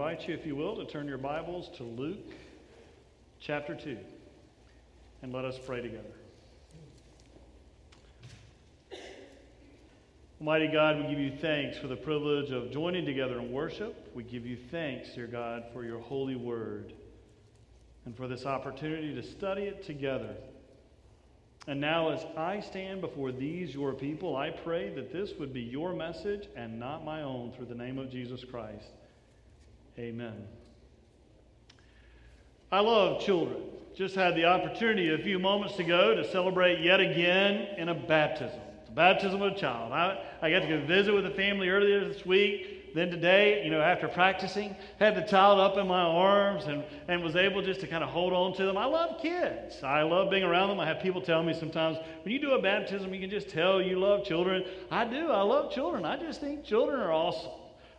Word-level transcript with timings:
invite 0.00 0.26
you, 0.26 0.32
if 0.32 0.46
you 0.46 0.56
will, 0.56 0.76
to 0.76 0.86
turn 0.86 1.06
your 1.06 1.18
Bibles 1.18 1.68
to 1.76 1.82
Luke 1.82 2.32
chapter 3.38 3.74
2. 3.74 3.98
And 5.20 5.30
let 5.30 5.44
us 5.44 5.58
pray 5.66 5.82
together. 5.82 6.08
Almighty 10.40 10.68
God, 10.68 10.96
we 10.96 11.02
give 11.02 11.18
you 11.18 11.32
thanks 11.42 11.76
for 11.76 11.86
the 11.86 11.96
privilege 11.96 12.50
of 12.50 12.70
joining 12.70 13.04
together 13.04 13.38
in 13.40 13.52
worship. 13.52 14.10
We 14.14 14.22
give 14.22 14.46
you 14.46 14.56
thanks, 14.70 15.10
dear 15.14 15.26
God, 15.26 15.64
for 15.70 15.84
your 15.84 16.00
holy 16.00 16.34
word 16.34 16.94
and 18.06 18.16
for 18.16 18.26
this 18.26 18.46
opportunity 18.46 19.14
to 19.14 19.22
study 19.22 19.64
it 19.64 19.84
together. 19.84 20.34
And 21.66 21.78
now, 21.78 22.08
as 22.08 22.24
I 22.38 22.60
stand 22.60 23.02
before 23.02 23.32
these, 23.32 23.74
your 23.74 23.92
people, 23.92 24.34
I 24.34 24.48
pray 24.48 24.94
that 24.94 25.12
this 25.12 25.34
would 25.38 25.52
be 25.52 25.60
your 25.60 25.92
message 25.92 26.48
and 26.56 26.80
not 26.80 27.04
my 27.04 27.20
own 27.20 27.52
through 27.52 27.66
the 27.66 27.74
name 27.74 27.98
of 27.98 28.10
Jesus 28.10 28.42
Christ. 28.50 28.92
Amen. 29.98 30.46
I 32.72 32.80
love 32.80 33.22
children. 33.22 33.62
Just 33.94 34.14
had 34.14 34.34
the 34.34 34.44
opportunity 34.44 35.12
a 35.12 35.18
few 35.18 35.38
moments 35.38 35.78
ago 35.78 36.14
to 36.14 36.30
celebrate 36.30 36.80
yet 36.80 37.00
again 37.00 37.76
in 37.76 37.88
a 37.88 37.94
baptism, 37.94 38.60
the 38.86 38.92
baptism 38.92 39.42
of 39.42 39.52
a 39.52 39.58
child. 39.58 39.92
I, 39.92 40.22
I 40.40 40.50
got 40.50 40.60
to 40.60 40.68
go 40.68 40.86
visit 40.86 41.12
with 41.12 41.26
a 41.26 41.30
family 41.30 41.68
earlier 41.68 42.08
this 42.08 42.24
week 42.24 42.80
then 42.94 43.10
today, 43.10 43.64
you 43.64 43.70
know, 43.70 43.80
after 43.80 44.08
practicing, 44.08 44.74
had 44.98 45.14
the 45.14 45.22
child 45.22 45.60
up 45.60 45.76
in 45.76 45.86
my 45.86 46.02
arms 46.02 46.64
and, 46.64 46.84
and 47.08 47.22
was 47.22 47.36
able 47.36 47.62
just 47.62 47.80
to 47.80 47.86
kind 47.86 48.02
of 48.02 48.10
hold 48.10 48.32
on 48.32 48.54
to 48.54 48.64
them. 48.64 48.76
I 48.76 48.84
love 48.86 49.20
kids. 49.20 49.82
I 49.82 50.02
love 50.02 50.30
being 50.30 50.42
around 50.42 50.68
them. 50.68 50.80
I 50.80 50.86
have 50.86 51.00
people 51.00 51.20
tell 51.20 51.42
me 51.42 51.54
sometimes, 51.54 51.98
when 52.22 52.32
you 52.32 52.40
do 52.40 52.52
a 52.52 52.62
baptism, 52.62 53.12
you 53.14 53.20
can 53.20 53.30
just 53.30 53.48
tell 53.48 53.80
you 53.80 53.98
love 53.98 54.24
children. 54.24 54.64
I 54.90 55.04
do. 55.04 55.30
I 55.30 55.42
love 55.42 55.72
children. 55.72 56.04
I 56.04 56.16
just 56.16 56.40
think 56.40 56.64
children 56.64 57.00
are 57.00 57.12
awesome. 57.12 57.52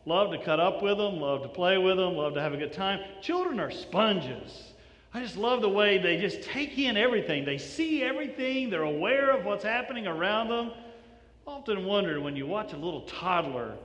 Love 0.06 0.32
to 0.32 0.44
cut 0.44 0.60
up 0.60 0.82
with 0.82 0.98
them, 0.98 1.20
love 1.20 1.44
to 1.44 1.48
play 1.48 1.78
with 1.78 1.98
them, 1.98 2.16
love 2.16 2.34
to 2.34 2.42
have 2.42 2.54
a 2.54 2.58
good 2.58 2.74
time. 2.74 3.00
Children 3.22 3.60
are 3.60 3.70
sponges. 3.70 4.74
I 5.14 5.22
just 5.22 5.38
love 5.38 5.62
the 5.62 5.70
way 5.70 5.98
they 5.98 6.18
just 6.18 6.42
take 6.42 6.78
in 6.78 6.98
everything. 6.98 7.46
They 7.46 7.58
see 7.58 8.02
everything, 8.04 8.70
they're 8.70 8.84
aware 8.84 9.32
of 9.32 9.46
what's 9.46 9.64
happening 9.64 10.08
around 10.08 10.50
them. 10.50 10.72
Often 11.46 11.86
wonder 11.86 12.22
when 12.22 12.36
you 12.36 12.48
watch 12.48 12.74
a 12.74 12.78
little 12.78 13.02
toddler 13.02 13.76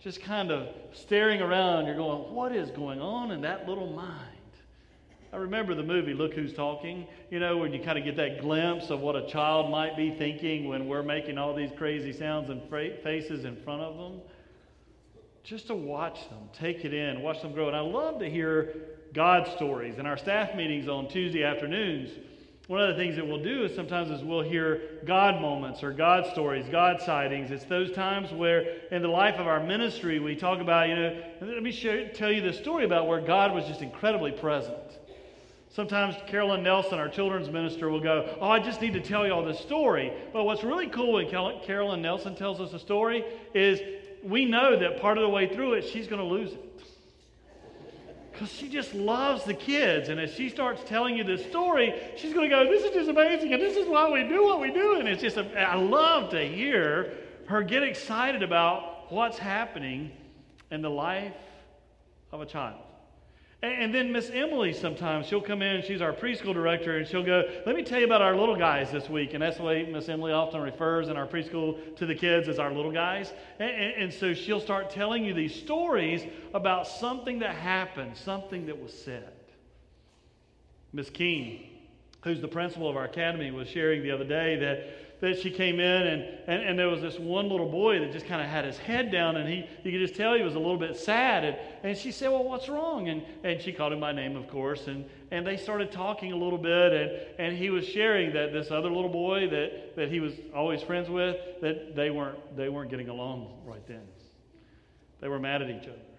just 0.00 0.20
kind 0.20 0.50
of 0.50 0.68
staring 0.92 1.40
around. 1.40 1.86
You're 1.86 1.96
going, 1.96 2.34
what 2.34 2.52
is 2.52 2.70
going 2.70 3.00
on 3.00 3.30
in 3.30 3.40
that 3.42 3.66
little 3.66 3.86
mind? 3.86 4.20
I 5.32 5.36
remember 5.36 5.74
the 5.74 5.82
movie 5.82 6.12
Look 6.12 6.34
Who's 6.34 6.52
Talking, 6.52 7.06
you 7.30 7.40
know, 7.40 7.56
when 7.56 7.72
you 7.72 7.82
kind 7.82 7.98
of 7.98 8.04
get 8.04 8.16
that 8.16 8.40
glimpse 8.40 8.90
of 8.90 9.00
what 9.00 9.16
a 9.16 9.26
child 9.26 9.70
might 9.70 9.96
be 9.96 10.10
thinking 10.10 10.68
when 10.68 10.86
we're 10.86 11.02
making 11.02 11.38
all 11.38 11.54
these 11.54 11.70
crazy 11.76 12.12
sounds 12.12 12.50
and 12.50 12.62
faces 12.70 13.44
in 13.44 13.56
front 13.64 13.80
of 13.80 13.96
them. 13.96 14.20
Just 15.44 15.66
to 15.66 15.74
watch 15.74 16.26
them, 16.30 16.38
take 16.54 16.86
it 16.86 16.94
in, 16.94 17.20
watch 17.20 17.42
them 17.42 17.52
grow. 17.52 17.68
And 17.68 17.76
I 17.76 17.80
love 17.80 18.18
to 18.20 18.30
hear 18.30 18.76
God 19.12 19.46
stories. 19.54 19.98
In 19.98 20.06
our 20.06 20.16
staff 20.16 20.54
meetings 20.56 20.88
on 20.88 21.06
Tuesday 21.06 21.44
afternoons, 21.44 22.10
one 22.66 22.80
of 22.80 22.88
the 22.88 22.94
things 22.94 23.16
that 23.16 23.26
we'll 23.26 23.42
do 23.42 23.62
is 23.64 23.76
sometimes 23.76 24.10
is 24.10 24.24
we'll 24.24 24.40
hear 24.40 24.80
God 25.04 25.42
moments 25.42 25.82
or 25.82 25.92
God 25.92 26.26
stories, 26.32 26.64
God 26.70 26.98
sightings. 27.02 27.50
It's 27.50 27.66
those 27.66 27.92
times 27.92 28.32
where 28.32 28.88
in 28.90 29.02
the 29.02 29.08
life 29.08 29.34
of 29.34 29.46
our 29.46 29.62
ministry 29.62 30.18
we 30.18 30.34
talk 30.34 30.60
about, 30.60 30.88
you 30.88 30.94
know, 30.94 31.22
let 31.42 31.62
me 31.62 32.10
tell 32.14 32.32
you 32.32 32.40
the 32.40 32.54
story 32.54 32.86
about 32.86 33.06
where 33.06 33.20
God 33.20 33.52
was 33.52 33.66
just 33.66 33.82
incredibly 33.82 34.32
present. 34.32 34.78
Sometimes 35.68 36.14
Carolyn 36.26 36.62
Nelson, 36.62 36.98
our 36.98 37.08
children's 37.08 37.50
minister, 37.50 37.90
will 37.90 38.00
go, 38.00 38.34
Oh, 38.40 38.48
I 38.48 38.60
just 38.60 38.80
need 38.80 38.94
to 38.94 39.00
tell 39.00 39.26
you 39.26 39.32
all 39.34 39.44
this 39.44 39.58
story. 39.58 40.10
But 40.32 40.44
what's 40.44 40.64
really 40.64 40.86
cool 40.86 41.12
when 41.14 41.28
Carolyn 41.28 42.00
Nelson 42.00 42.34
tells 42.34 42.62
us 42.62 42.72
a 42.72 42.78
story 42.78 43.24
is 43.52 43.80
we 44.24 44.44
know 44.44 44.78
that 44.78 45.00
part 45.00 45.18
of 45.18 45.22
the 45.22 45.28
way 45.28 45.52
through 45.52 45.74
it, 45.74 45.82
she's 45.82 46.06
going 46.06 46.20
to 46.20 46.26
lose 46.26 46.52
it 46.52 46.64
because 48.34 48.52
she 48.52 48.68
just 48.68 48.94
loves 48.94 49.44
the 49.44 49.54
kids. 49.54 50.08
And 50.08 50.18
as 50.18 50.34
she 50.34 50.48
starts 50.48 50.82
telling 50.84 51.16
you 51.16 51.22
this 51.22 51.44
story, 51.46 51.94
she's 52.16 52.34
going 52.34 52.50
to 52.50 52.54
go, 52.54 52.68
This 52.68 52.82
is 52.82 52.90
just 52.90 53.08
amazing, 53.08 53.52
and 53.52 53.62
this 53.62 53.76
is 53.76 53.86
why 53.86 54.10
we 54.10 54.28
do 54.28 54.42
what 54.44 54.60
we 54.60 54.72
do. 54.72 54.96
And 54.96 55.08
it's 55.08 55.22
just, 55.22 55.36
a, 55.36 55.60
I 55.60 55.76
love 55.76 56.30
to 56.30 56.44
hear 56.44 57.12
her 57.46 57.62
get 57.62 57.82
excited 57.82 58.42
about 58.42 59.12
what's 59.12 59.38
happening 59.38 60.10
in 60.70 60.82
the 60.82 60.90
life 60.90 61.32
of 62.32 62.40
a 62.40 62.46
child. 62.46 62.80
And, 63.64 63.94
then 63.94 64.12
Miss 64.12 64.30
Emily 64.30 64.74
sometimes, 64.74 65.26
she'll 65.26 65.40
come 65.40 65.62
in, 65.62 65.82
she's 65.82 66.02
our 66.02 66.12
preschool 66.12 66.52
director, 66.52 66.98
and 66.98 67.08
she'll 67.08 67.24
go, 67.24 67.44
Let 67.64 67.74
me 67.74 67.82
tell 67.82 67.98
you 67.98 68.04
about 68.04 68.20
our 68.20 68.36
little 68.36 68.56
guys 68.56 68.92
this 68.92 69.08
week. 69.08 69.32
And 69.32 69.42
that's 69.42 69.56
the 69.56 69.62
way 69.62 69.86
Miss 69.90 70.06
Emily 70.10 70.32
often 70.32 70.60
refers 70.60 71.08
in 71.08 71.16
our 71.16 71.26
preschool 71.26 71.96
to 71.96 72.04
the 72.04 72.14
kids 72.14 72.46
as 72.48 72.58
our 72.58 72.72
little 72.72 72.92
guys. 72.92 73.32
And, 73.58 73.70
and, 73.70 74.02
and 74.02 74.12
so 74.12 74.34
she'll 74.34 74.60
start 74.60 74.90
telling 74.90 75.24
you 75.24 75.32
these 75.32 75.54
stories 75.54 76.22
about 76.52 76.86
something 76.86 77.38
that 77.38 77.54
happened, 77.54 78.18
something 78.18 78.66
that 78.66 78.82
was 78.82 78.92
said. 78.92 79.32
Miss 80.92 81.08
King, 81.08 81.66
who's 82.22 82.42
the 82.42 82.48
principal 82.48 82.90
of 82.90 82.98
our 82.98 83.04
academy, 83.04 83.50
was 83.50 83.66
sharing 83.66 84.02
the 84.02 84.10
other 84.10 84.24
day 84.24 84.56
that 84.56 85.13
that 85.24 85.40
she 85.40 85.50
came 85.50 85.80
in 85.80 86.06
and, 86.06 86.22
and, 86.46 86.62
and 86.62 86.78
there 86.78 86.88
was 86.88 87.00
this 87.00 87.18
one 87.18 87.48
little 87.48 87.68
boy 87.68 87.98
that 87.98 88.12
just 88.12 88.26
kind 88.26 88.42
of 88.42 88.46
had 88.46 88.64
his 88.64 88.76
head 88.76 89.10
down 89.10 89.36
and 89.36 89.48
he 89.48 89.66
you 89.82 89.90
could 89.90 90.06
just 90.06 90.14
tell 90.14 90.34
he 90.34 90.42
was 90.42 90.54
a 90.54 90.58
little 90.58 90.76
bit 90.76 90.96
sad 90.96 91.44
and, 91.44 91.56
and 91.82 91.96
she 91.96 92.12
said 92.12 92.30
well 92.30 92.44
what's 92.44 92.68
wrong? 92.68 93.08
And, 93.08 93.22
and 93.42 93.60
she 93.60 93.72
called 93.72 93.94
him 93.94 94.00
by 94.00 94.12
name 94.12 94.36
of 94.36 94.48
course 94.48 94.86
and, 94.86 95.06
and 95.30 95.46
they 95.46 95.56
started 95.56 95.90
talking 95.90 96.32
a 96.32 96.36
little 96.36 96.58
bit 96.58 96.92
and, 96.92 97.10
and 97.38 97.56
he 97.56 97.70
was 97.70 97.88
sharing 97.88 98.34
that 98.34 98.52
this 98.52 98.70
other 98.70 98.90
little 98.90 99.08
boy 99.08 99.48
that, 99.48 99.96
that 99.96 100.10
he 100.10 100.20
was 100.20 100.34
always 100.54 100.82
friends 100.82 101.08
with 101.08 101.36
that 101.62 101.96
they 101.96 102.10
weren't 102.10 102.56
they 102.56 102.68
weren't 102.68 102.90
getting 102.90 103.08
along 103.08 103.62
right 103.64 103.86
then. 103.86 104.02
They 105.20 105.28
were 105.28 105.38
mad 105.38 105.62
at 105.62 105.70
each 105.70 105.88
other 105.88 106.13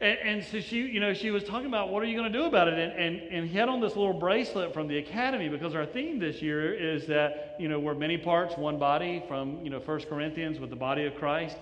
and, 0.00 0.18
and, 0.18 0.44
so 0.44 0.60
she, 0.60 0.82
you 0.82 1.00
know, 1.00 1.14
she 1.14 1.30
was 1.30 1.42
talking 1.42 1.66
about 1.66 1.88
what 1.90 2.02
are 2.02 2.06
you 2.06 2.18
going 2.18 2.30
to 2.30 2.38
do 2.38 2.44
about 2.44 2.68
it, 2.68 2.74
and, 2.78 2.92
and 2.92 3.32
and 3.32 3.48
he 3.48 3.56
had 3.56 3.68
on 3.68 3.80
this 3.80 3.96
little 3.96 4.12
bracelet 4.12 4.74
from 4.74 4.88
the 4.88 4.98
academy 4.98 5.48
because 5.48 5.74
our 5.74 5.86
theme 5.86 6.18
this 6.18 6.42
year 6.42 6.74
is 6.74 7.06
that 7.06 7.56
you 7.58 7.68
know 7.68 7.80
we're 7.80 7.94
many 7.94 8.18
parts, 8.18 8.56
one 8.58 8.78
body 8.78 9.24
from 9.26 9.64
you 9.64 9.70
know 9.70 9.80
First 9.80 10.08
Corinthians 10.08 10.60
with 10.60 10.68
the 10.68 10.76
body 10.76 11.06
of 11.06 11.14
Christ, 11.14 11.56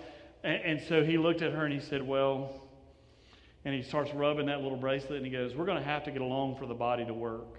and, 0.45 0.62
and 0.62 0.81
so 0.89 1.03
he 1.03 1.17
looked 1.17 1.43
at 1.43 1.53
her 1.53 1.65
and 1.65 1.72
he 1.72 1.81
said, 1.81 2.06
well, 2.06 2.61
and 3.65 3.75
he 3.75 3.83
starts 3.83 4.12
rubbing 4.12 4.47
that 4.47 4.61
little 4.61 4.77
bracelet 4.77 5.16
and 5.16 5.25
he 5.25 5.33
goes, 5.33 5.55
we're 5.56 5.65
going 5.65 5.78
to 5.78 5.84
have 5.84 6.05
to 6.05 6.11
get 6.11 6.21
along 6.21 6.56
for 6.56 6.66
the 6.66 6.75
body 6.75 7.05
to 7.06 7.15
work. 7.15 7.59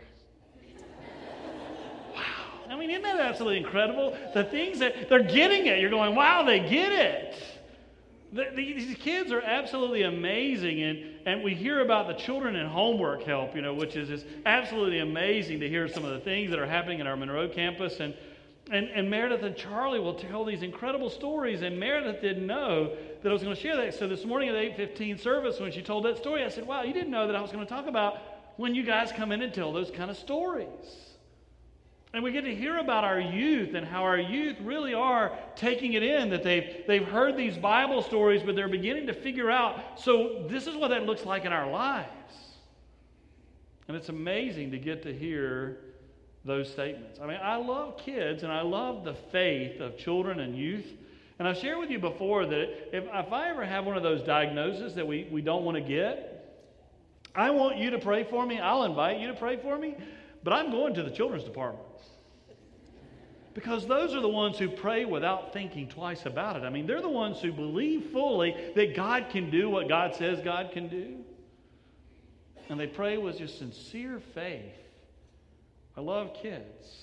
wow, 2.15 2.21
I 2.69 2.77
mean, 2.77 2.91
isn't 2.91 3.01
that 3.01 3.19
absolutely 3.19 3.57
incredible? 3.57 4.15
The 4.35 4.43
things 4.43 4.79
that 4.79 5.09
they're 5.09 5.23
getting 5.23 5.65
it, 5.65 5.79
you're 5.79 5.89
going, 5.89 6.15
wow, 6.15 6.43
they 6.43 6.59
get 6.59 6.91
it. 6.91 7.35
The, 8.35 8.49
these 8.53 8.97
kids 8.97 9.31
are 9.31 9.39
absolutely 9.39 10.03
amazing, 10.03 10.83
and, 10.83 10.99
and 11.25 11.41
we 11.41 11.55
hear 11.55 11.79
about 11.79 12.07
the 12.07 12.15
children 12.15 12.57
and 12.57 12.67
homework 12.67 13.23
help, 13.23 13.55
you 13.55 13.61
know, 13.61 13.73
which 13.73 13.95
is, 13.95 14.09
is 14.09 14.25
absolutely 14.45 14.99
amazing 14.99 15.61
to 15.61 15.69
hear 15.69 15.87
some 15.87 16.03
of 16.03 16.11
the 16.11 16.19
things 16.19 16.49
that 16.49 16.59
are 16.59 16.65
happening 16.65 16.99
in 16.99 17.07
our 17.07 17.15
Monroe 17.15 17.47
campus. 17.47 18.01
And, 18.01 18.13
and, 18.69 18.89
and 18.89 19.09
Meredith 19.09 19.43
and 19.43 19.55
Charlie 19.55 20.01
will 20.01 20.15
tell 20.15 20.43
these 20.43 20.63
incredible 20.63 21.09
stories, 21.09 21.61
and 21.61 21.79
Meredith 21.79 22.19
didn't 22.19 22.45
know 22.45 22.93
that 23.23 23.29
I 23.29 23.31
was 23.31 23.41
going 23.41 23.55
to 23.55 23.61
share 23.61 23.77
that. 23.77 23.93
So 23.93 24.05
this 24.05 24.25
morning 24.25 24.49
at 24.49 24.55
8:15 24.55 25.17
service, 25.21 25.61
when 25.61 25.71
she 25.71 25.81
told 25.81 26.03
that 26.03 26.17
story, 26.17 26.43
I 26.43 26.49
said, 26.49 26.67
"Wow, 26.67 26.83
you 26.83 26.91
didn't 26.91 27.11
know 27.11 27.27
that 27.27 27.37
I 27.37 27.41
was 27.41 27.53
going 27.53 27.65
to 27.65 27.73
talk 27.73 27.87
about 27.87 28.17
when 28.57 28.75
you 28.75 28.83
guys 28.83 29.13
come 29.13 29.31
in 29.31 29.43
and 29.43 29.53
tell 29.53 29.71
those 29.71 29.91
kind 29.91 30.11
of 30.11 30.17
stories." 30.17 31.04
And 32.15 32.23
we 32.23 32.31
get 32.31 32.45
to 32.45 32.55
hear 32.55 32.77
about 32.77 33.03
our 33.03 33.19
youth 33.19 33.75
and 33.75 33.85
how 33.85 34.03
our 34.03 34.17
youth 34.17 34.55
really 34.61 34.93
are 34.93 35.37
taking 35.57 35.93
it 35.93 36.01
in, 36.01 36.29
that 36.29 36.43
they've, 36.43 36.81
they've 36.87 37.05
heard 37.05 37.35
these 37.35 37.57
Bible 37.57 38.01
stories, 38.01 38.41
but 38.41 38.55
they're 38.55 38.69
beginning 38.69 39.07
to 39.07 39.13
figure 39.13 39.51
out 39.51 39.99
so, 39.99 40.45
this 40.47 40.65
is 40.65 40.77
what 40.77 40.91
that 40.91 41.05
looks 41.05 41.25
like 41.25 41.43
in 41.43 41.51
our 41.51 41.69
lives. 41.69 42.07
And 43.89 43.97
it's 43.97 44.07
amazing 44.07 44.71
to 44.71 44.77
get 44.77 45.03
to 45.03 45.13
hear 45.13 45.79
those 46.45 46.71
statements. 46.71 47.19
I 47.19 47.27
mean, 47.27 47.39
I 47.43 47.57
love 47.57 47.97
kids 47.97 48.43
and 48.43 48.51
I 48.51 48.61
love 48.61 49.03
the 49.03 49.15
faith 49.15 49.81
of 49.81 49.97
children 49.97 50.39
and 50.39 50.57
youth. 50.57 50.87
And 51.37 51.45
I've 51.45 51.57
shared 51.57 51.79
with 51.79 51.89
you 51.89 51.99
before 51.99 52.45
that 52.45 52.95
if, 52.95 53.03
if 53.03 53.33
I 53.33 53.49
ever 53.49 53.65
have 53.65 53.85
one 53.85 53.97
of 53.97 54.03
those 54.03 54.21
diagnoses 54.23 54.95
that 54.95 55.05
we, 55.05 55.27
we 55.29 55.41
don't 55.41 55.65
want 55.65 55.75
to 55.75 55.83
get, 55.83 56.63
I 57.35 57.49
want 57.49 57.75
you 57.75 57.89
to 57.89 57.99
pray 57.99 58.23
for 58.23 58.45
me. 58.45 58.57
I'll 58.57 58.85
invite 58.85 59.19
you 59.19 59.27
to 59.27 59.33
pray 59.33 59.57
for 59.57 59.77
me, 59.77 59.95
but 60.45 60.53
I'm 60.53 60.71
going 60.71 60.93
to 60.93 61.03
the 61.03 61.11
children's 61.11 61.43
department. 61.43 61.84
Because 63.55 63.87
those 63.87 64.13
are 64.13 64.19
the 64.19 64.27
ones 64.27 64.59
who 64.59 64.69
pray 64.69 65.05
without 65.05 65.53
thinking 65.53 65.87
twice 65.87 66.25
about 66.25 66.57
it. 66.57 66.63
I 66.63 66.69
mean, 66.69 66.85
they're 66.85 67.01
the 67.01 67.07
ones 67.07 67.39
who 67.39 67.53
believe 67.53 68.11
fully 68.11 68.53
that 68.75 68.95
God 68.95 69.29
can 69.29 69.49
do 69.49 69.69
what 69.69 69.87
God 69.87 70.13
says 70.13 70.41
God 70.41 70.71
can 70.73 70.89
do. 70.89 71.15
And 72.67 72.77
they 72.77 72.85
pray 72.85 73.17
with 73.17 73.37
just 73.37 73.57
sincere 73.57 74.21
faith. 74.33 74.75
I 75.95 76.01
love 76.01 76.33
kids. 76.33 76.97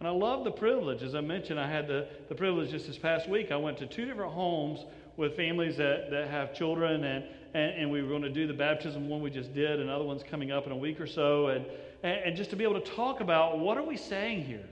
And 0.00 0.08
I 0.08 0.10
love 0.10 0.42
the 0.42 0.50
privilege. 0.50 1.04
As 1.04 1.14
I 1.14 1.20
mentioned, 1.20 1.60
I 1.60 1.70
had 1.70 1.86
the, 1.86 2.08
the 2.28 2.34
privilege 2.34 2.70
just 2.70 2.88
this 2.88 2.98
past 2.98 3.28
week. 3.28 3.52
I 3.52 3.56
went 3.56 3.78
to 3.78 3.86
two 3.86 4.06
different 4.06 4.32
homes 4.32 4.84
with 5.16 5.36
families 5.36 5.76
that, 5.76 6.10
that 6.10 6.30
have 6.30 6.52
children, 6.52 7.04
and, 7.04 7.24
and, 7.54 7.82
and 7.82 7.90
we 7.92 8.02
were 8.02 8.08
going 8.08 8.22
to 8.22 8.30
do 8.30 8.48
the 8.48 8.54
baptism 8.54 9.08
one 9.08 9.22
we 9.22 9.30
just 9.30 9.54
did, 9.54 9.78
and 9.78 9.82
another 9.82 10.04
one's 10.04 10.24
coming 10.24 10.50
up 10.50 10.66
in 10.66 10.72
a 10.72 10.76
week 10.76 11.00
or 11.00 11.06
so, 11.06 11.48
and, 11.48 11.64
and, 12.02 12.24
and 12.24 12.36
just 12.36 12.50
to 12.50 12.56
be 12.56 12.64
able 12.64 12.80
to 12.80 12.90
talk 12.92 13.20
about 13.20 13.60
what 13.60 13.76
are 13.76 13.84
we 13.84 13.96
saying 13.96 14.42
here? 14.44 14.66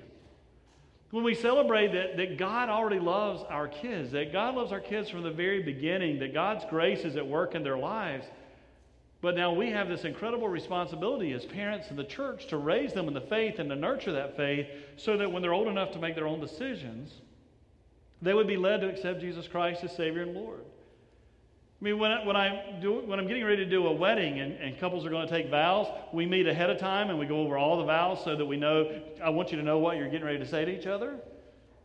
When 1.11 1.25
we 1.25 1.35
celebrate 1.35 1.93
that, 1.93 2.19
that 2.19 2.37
God 2.37 2.69
already 2.69 3.01
loves 3.01 3.43
our 3.49 3.67
kids, 3.67 4.13
that 4.13 4.31
God 4.33 4.55
loves 4.55 4.73
our 4.73 4.81
kids 4.81 5.09
from 5.09 5.23
the 5.23 5.31
very 5.31 5.63
beginning, 5.63 6.19
that 6.19 6.35
God's 6.35 6.65
grace 6.69 7.01
is 7.01 7.17
at 7.17 7.27
work 7.27 7.55
in 7.55 7.63
their 7.63 7.79
lives. 7.79 8.27
But 9.21 9.35
now 9.35 9.53
we 9.53 9.71
have 9.71 9.89
this 9.89 10.05
incredible 10.05 10.49
responsibility 10.49 11.33
as 11.33 11.45
parents 11.45 11.89
in 11.91 11.97
the 11.97 12.05
church 12.05 12.47
to 12.49 12.59
raise 12.59 12.93
them 12.93 13.09
in 13.09 13.15
the 13.15 13.23
faith 13.23 13.59
and 13.59 13.71
to 13.71 13.77
nurture 13.77 14.13
that 14.13 14.37
faith 14.37 14.67
so 14.97 15.17
that 15.17 15.33
when 15.33 15.43
they're 15.43 15.55
old 15.55 15.67
enough 15.67 15.93
to 15.93 15.99
make 15.99 16.15
their 16.15 16.29
own 16.29 16.41
decisions, 16.41 17.13
they 18.21 18.35
would 18.35 18.47
be 18.47 18.57
led 18.57 18.83
to 18.83 18.89
accept 18.89 19.21
Jesus 19.21 19.49
Christ 19.49 19.83
as 19.83 19.97
Savior 19.97 20.23
and 20.23 20.35
Lord. 20.35 20.61
I 21.81 21.85
mean, 21.85 21.99
when, 22.01 22.11
I, 22.11 22.27
when, 22.27 22.35
I 22.35 22.79
do, 22.81 23.03
when 23.07 23.21
I'm 23.21 23.29
getting 23.29 23.45
ready 23.45 23.65
to 23.65 23.71
do 23.71 23.87
a 23.87 23.93
wedding 23.93 24.41
and, 24.41 24.55
and 24.55 24.79
couples 24.81 25.07
are 25.07 25.11
going 25.11 25.29
to 25.29 25.33
take 25.33 25.49
vows, 25.49 25.87
we 26.13 26.27
meet 26.27 26.49
ahead 26.49 26.71
of 26.71 26.79
time 26.79 27.09
and 27.09 27.19
we 27.21 27.27
go 27.27 27.41
over 27.41 27.57
all 27.57 27.79
the 27.79 27.85
vows 27.85 28.25
so 28.25 28.35
that 28.35 28.45
we 28.45 28.57
know, 28.57 29.01
I 29.23 29.31
want 29.31 29.53
you 29.53 29.59
to 29.59 29.63
know 29.63 29.79
what 29.79 29.97
you're 29.97 30.09
getting 30.09 30.27
ready 30.27 30.41
to 30.41 30.47
say 30.47 30.65
to 30.65 30.77
each 30.77 30.87
other 30.87 31.21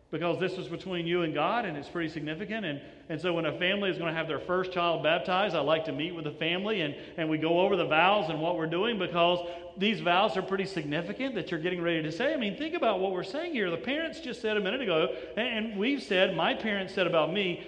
because 0.10 0.40
this 0.40 0.54
is 0.54 0.68
between 0.68 1.06
you 1.06 1.22
and 1.22 1.34
God 1.34 1.66
and 1.66 1.78
it's 1.78 1.90
pretty 1.90 2.10
significant. 2.10 2.66
And, 2.66 2.82
and 3.10 3.22
so 3.22 3.34
when 3.34 3.46
a 3.46 3.58
family 3.60 3.92
is 3.92 3.98
going 4.00 4.12
to 4.12 4.18
have 4.18 4.28
their 4.28 4.40
first 4.40 4.72
child 4.72 5.04
baptized, 5.04 5.56
I 5.56 5.60
like 5.60 5.86
to 5.86 5.92
meet 5.92 6.16
with 6.16 6.26
the 6.26 6.32
family 6.32 6.82
and, 6.82 6.96
and 7.18 7.30
we 7.30 7.38
go 7.38 7.62
over 7.62 7.76
the 7.76 7.86
vows 7.86 8.32
and 8.32 8.42
what 8.42 8.58
we're 8.58 8.66
doing 8.66 8.98
because 8.98 9.40
these 9.78 10.02
vows 10.02 10.38
are 10.38 10.44
pretty 10.44 10.66
significant 10.66 11.36
that 11.36 11.52
you're 11.52 11.60
getting 11.60 11.82
ready 11.82 12.02
to 12.02 12.12
say. 12.12 12.34
I 12.34 12.38
mean, 12.38 12.58
think 12.58 12.76
about 12.76 13.00
what 13.00 13.12
we're 13.12 13.24
saying 13.24 13.54
here. 13.54 13.70
The 13.70 13.78
parents 13.78 14.20
just 14.20 14.42
said 14.42 14.58
a 14.58 14.62
minute 14.62 14.82
ago, 14.82 15.16
and 15.36 15.78
we've 15.78 16.02
said, 16.02 16.36
my 16.36 16.54
parents 16.54 16.94
said 16.94 17.06
about 17.06 17.34
me, 17.34 17.66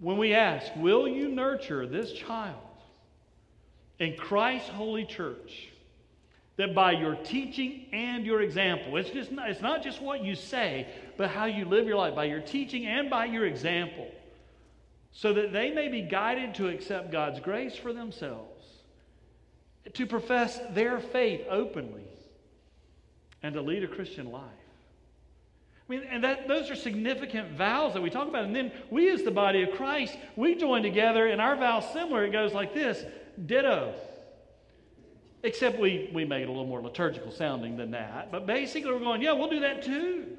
when 0.00 0.16
we 0.16 0.34
ask, 0.34 0.72
Will 0.76 1.06
you 1.06 1.28
nurture 1.28 1.86
this 1.86 2.12
child 2.12 2.56
in 3.98 4.16
Christ's 4.16 4.70
holy 4.70 5.04
church? 5.04 5.68
That 6.56 6.74
by 6.74 6.92
your 6.92 7.14
teaching 7.14 7.86
and 7.92 8.26
your 8.26 8.42
example, 8.42 8.96
it's, 8.98 9.08
just 9.10 9.32
not, 9.32 9.48
it's 9.48 9.62
not 9.62 9.82
just 9.82 10.02
what 10.02 10.22
you 10.22 10.34
say, 10.34 10.86
but 11.16 11.30
how 11.30 11.46
you 11.46 11.64
live 11.64 11.86
your 11.86 11.96
life, 11.96 12.14
by 12.14 12.24
your 12.24 12.40
teaching 12.40 12.86
and 12.86 13.08
by 13.08 13.26
your 13.26 13.46
example, 13.46 14.10
so 15.12 15.32
that 15.32 15.54
they 15.54 15.70
may 15.70 15.88
be 15.88 16.02
guided 16.02 16.54
to 16.56 16.68
accept 16.68 17.12
God's 17.12 17.40
grace 17.40 17.76
for 17.76 17.94
themselves, 17.94 18.66
to 19.94 20.06
profess 20.06 20.60
their 20.72 21.00
faith 21.00 21.46
openly, 21.48 22.04
and 23.42 23.54
to 23.54 23.62
lead 23.62 23.82
a 23.82 23.88
Christian 23.88 24.30
life. 24.30 24.59
I 25.90 25.92
mean, 25.92 26.02
and 26.08 26.22
that, 26.22 26.46
those 26.46 26.70
are 26.70 26.76
significant 26.76 27.50
vows 27.50 27.94
that 27.94 28.00
we 28.00 28.10
talk 28.10 28.28
about. 28.28 28.44
And 28.44 28.54
then 28.54 28.70
we, 28.90 29.10
as 29.10 29.24
the 29.24 29.32
body 29.32 29.64
of 29.64 29.72
Christ, 29.72 30.16
we 30.36 30.54
join 30.54 30.84
together, 30.84 31.26
and 31.26 31.40
our 31.40 31.56
vow 31.56 31.80
similar. 31.80 32.24
It 32.24 32.30
goes 32.30 32.52
like 32.52 32.72
this 32.72 33.04
ditto. 33.46 33.94
Except 35.42 35.80
we, 35.80 36.08
we 36.14 36.24
make 36.24 36.44
it 36.44 36.48
a 36.48 36.52
little 36.52 36.66
more 36.66 36.80
liturgical 36.80 37.32
sounding 37.32 37.76
than 37.76 37.90
that. 37.90 38.30
But 38.30 38.46
basically, 38.46 38.92
we're 38.92 39.00
going, 39.00 39.20
yeah, 39.20 39.32
we'll 39.32 39.50
do 39.50 39.58
that 39.60 39.82
too. 39.82 40.38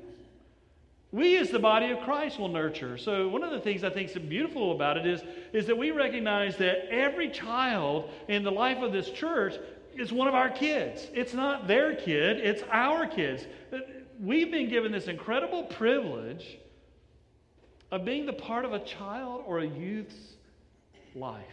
We, 1.11 1.35
as 1.35 1.49
the 1.49 1.59
body 1.59 1.91
of 1.91 1.99
Christ, 1.99 2.39
will 2.39 2.47
nurture. 2.47 2.97
So, 2.97 3.27
one 3.27 3.43
of 3.43 3.51
the 3.51 3.59
things 3.59 3.83
I 3.83 3.89
think 3.89 4.09
is 4.09 4.17
beautiful 4.17 4.71
about 4.71 4.95
it 4.95 5.05
is, 5.05 5.21
is 5.51 5.67
that 5.67 5.77
we 5.77 5.91
recognize 5.91 6.55
that 6.57 6.87
every 6.89 7.29
child 7.29 8.09
in 8.29 8.43
the 8.43 8.51
life 8.51 8.77
of 8.77 8.93
this 8.93 9.09
church 9.09 9.55
is 9.97 10.13
one 10.13 10.29
of 10.29 10.33
our 10.33 10.49
kids. 10.49 11.07
It's 11.13 11.33
not 11.33 11.67
their 11.67 11.93
kid, 11.93 12.37
it's 12.37 12.63
our 12.71 13.05
kids 13.05 13.43
we've 14.21 14.51
been 14.51 14.69
given 14.69 14.91
this 14.91 15.07
incredible 15.07 15.63
privilege 15.63 16.57
of 17.91 18.05
being 18.05 18.25
the 18.25 18.33
part 18.33 18.63
of 18.63 18.73
a 18.73 18.79
child 18.79 19.43
or 19.45 19.59
a 19.59 19.67
youth's 19.67 20.15
life. 21.15 21.43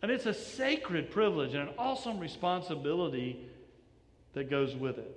And 0.00 0.10
it's 0.10 0.26
a 0.26 0.34
sacred 0.34 1.10
privilege 1.10 1.54
and 1.54 1.68
an 1.68 1.74
awesome 1.76 2.18
responsibility 2.18 3.46
that 4.34 4.48
goes 4.48 4.74
with 4.74 4.98
it. 4.98 5.14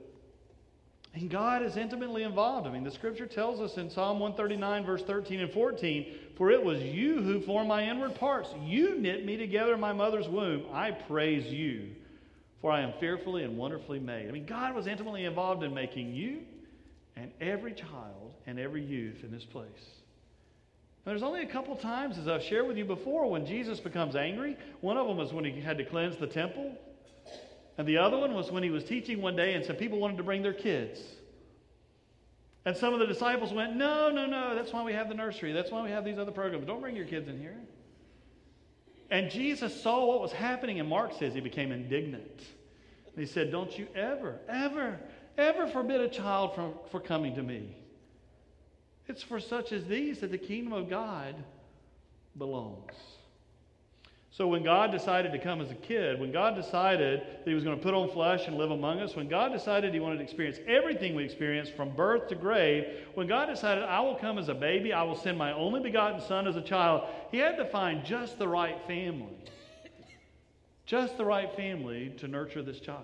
And 1.14 1.30
God 1.30 1.62
is 1.64 1.78
intimately 1.78 2.24
involved. 2.24 2.68
I 2.68 2.72
mean, 2.72 2.84
the 2.84 2.92
scripture 2.92 3.26
tells 3.26 3.60
us 3.60 3.78
in 3.78 3.90
Psalm 3.90 4.20
139, 4.20 4.86
verse 4.86 5.04
13 5.04 5.42
and 5.42 5.52
14 5.52 6.16
For 6.38 6.52
it 6.52 6.64
was 6.64 6.82
you 6.82 7.22
who 7.22 7.42
formed 7.42 7.68
my 7.68 7.84
inward 7.84 8.16
parts. 8.16 8.50
You 8.62 8.96
knit 8.96 9.26
me 9.26 9.36
together 9.36 9.74
in 9.74 9.80
my 9.80 9.94
mother's 9.94 10.30
womb. 10.30 10.66
I 10.72 10.92
praise 10.92 11.52
you 11.52 11.90
for 12.62 12.72
I 12.72 12.82
am 12.82 12.94
fearfully 13.00 13.44
and 13.44 13.58
wonderfully 13.58 14.00
made. 14.00 14.30
I 14.30 14.32
mean, 14.32 14.46
God 14.46 14.76
was 14.76 14.88
intimately 14.88 15.26
involved 15.26 15.64
in 15.64 15.74
making 15.74 16.14
you 16.14 16.42
and 17.16 17.32
every 17.42 17.74
child 17.74 18.34
and 18.46 18.60
every 18.60 18.84
youth 18.84 19.24
in 19.24 19.32
this 19.32 19.44
place. 19.44 19.68
And 21.04 21.12
there's 21.12 21.24
only 21.24 21.42
a 21.42 21.48
couple 21.48 21.76
times, 21.76 22.20
as 22.20 22.28
I've 22.28 22.44
shared 22.44 22.68
with 22.68 22.78
you 22.78 22.86
before, 22.86 23.30
when 23.30 23.46
Jesus 23.46 23.80
becomes 23.80 24.16
angry. 24.16 24.56
One 24.82 24.98
of 24.98 25.08
them 25.08 25.18
was 25.18 25.34
when 25.34 25.44
he 25.44 25.60
had 25.60 25.80
to 25.80 25.86
cleanse 25.86 26.18
the 26.18 26.28
temple. 26.28 26.78
And 27.78 27.88
the 27.88 27.98
other 27.98 28.18
one 28.18 28.36
was 28.36 28.52
when 28.52 28.62
he 28.62 28.70
was 28.70 28.84
teaching 28.84 29.22
one 29.22 29.36
day 29.36 29.56
and 29.56 29.66
some 29.66 29.76
people 29.76 29.98
wanted 29.98 30.18
to 30.18 30.24
bring 30.24 30.44
their 30.44 30.54
kids. 30.54 31.00
And 32.66 32.78
some 32.78 32.94
of 32.94 33.00
the 33.00 33.08
disciples 33.08 33.52
went, 33.52 33.76
No, 33.76 34.12
no, 34.12 34.28
no, 34.28 34.54
that's 34.54 34.72
why 34.72 34.84
we 34.84 34.94
have 34.94 35.10
the 35.10 35.16
nursery. 35.16 35.52
That's 35.52 35.72
why 35.72 35.82
we 35.82 35.90
have 35.90 36.06
these 36.06 36.20
other 36.20 36.32
programs. 36.32 36.68
Don't 36.68 36.82
bring 36.82 36.96
your 36.96 37.08
kids 37.08 37.28
in 37.28 37.40
here. 37.40 37.58
And 39.12 39.30
Jesus 39.30 39.84
saw 39.84 40.06
what 40.06 40.22
was 40.22 40.32
happening, 40.32 40.80
and 40.80 40.88
Mark 40.88 41.12
says 41.20 41.34
he 41.34 41.42
became 41.42 41.74
indignant. 41.74 42.42
He 43.18 43.26
said, 43.26 43.52
Don't 43.52 43.78
you 43.78 43.88
ever, 43.94 44.40
ever, 44.48 44.98
ever 45.38 45.68
forbid 45.68 46.00
a 46.00 46.08
child 46.08 46.56
from, 46.56 46.74
for 46.90 47.02
coming 47.02 47.36
to 47.36 47.44
me. 47.44 47.76
It's 49.08 49.22
for 49.22 49.42
such 49.42 49.74
as 49.74 49.84
these 49.86 50.22
that 50.22 50.32
the 50.32 50.38
kingdom 50.38 50.72
of 50.72 50.90
God 50.90 51.36
belongs. 52.38 52.94
So 54.34 54.48
when 54.48 54.64
God 54.64 54.94
decided 54.94 55.34
to 55.34 55.40
come 55.40 55.60
as 55.60 55.72
a 55.72 55.76
kid, 55.76 56.18
when 56.18 56.32
God 56.32 56.56
decided 56.56 57.20
that 57.20 57.48
He 57.48 57.54
was 57.54 57.66
going 57.66 57.78
to 57.78 57.84
put 57.84 57.94
on 57.94 58.10
flesh 58.10 58.48
and 58.48 58.58
live 58.58 58.72
among 58.72 59.02
us, 59.02 59.14
when 59.14 59.28
God 59.28 59.52
decided 59.52 59.94
He 59.94 60.00
wanted 60.00 60.18
to 60.18 60.24
experience 60.24 60.58
everything 60.68 61.16
we 61.16 61.26
experience 61.26 61.68
from 61.68 61.94
birth 61.94 62.30
to 62.30 62.36
grave, 62.36 62.86
when 63.16 63.28
God 63.28 63.48
decided, 63.48 63.84
I 63.84 64.00
will 64.00 64.16
come 64.16 64.38
as 64.38 64.48
a 64.48 64.54
baby, 64.54 64.94
I 64.94 65.04
will 65.04 65.18
send 65.18 65.38
my 65.38 65.52
only 65.52 65.82
begotten 65.82 66.22
Son 66.22 66.48
as 66.48 66.56
a 66.56 66.62
child, 66.62 67.10
He 67.30 67.40
had 67.40 67.58
to 67.58 67.66
find 67.66 68.06
just 68.06 68.40
the 68.40 68.48
right 68.48 68.80
family. 68.88 69.36
Just 70.86 71.18
the 71.18 71.26
right 71.26 71.54
family 71.56 72.14
to 72.20 72.28
nurture 72.30 72.64
this 72.64 72.80
child. 72.80 73.04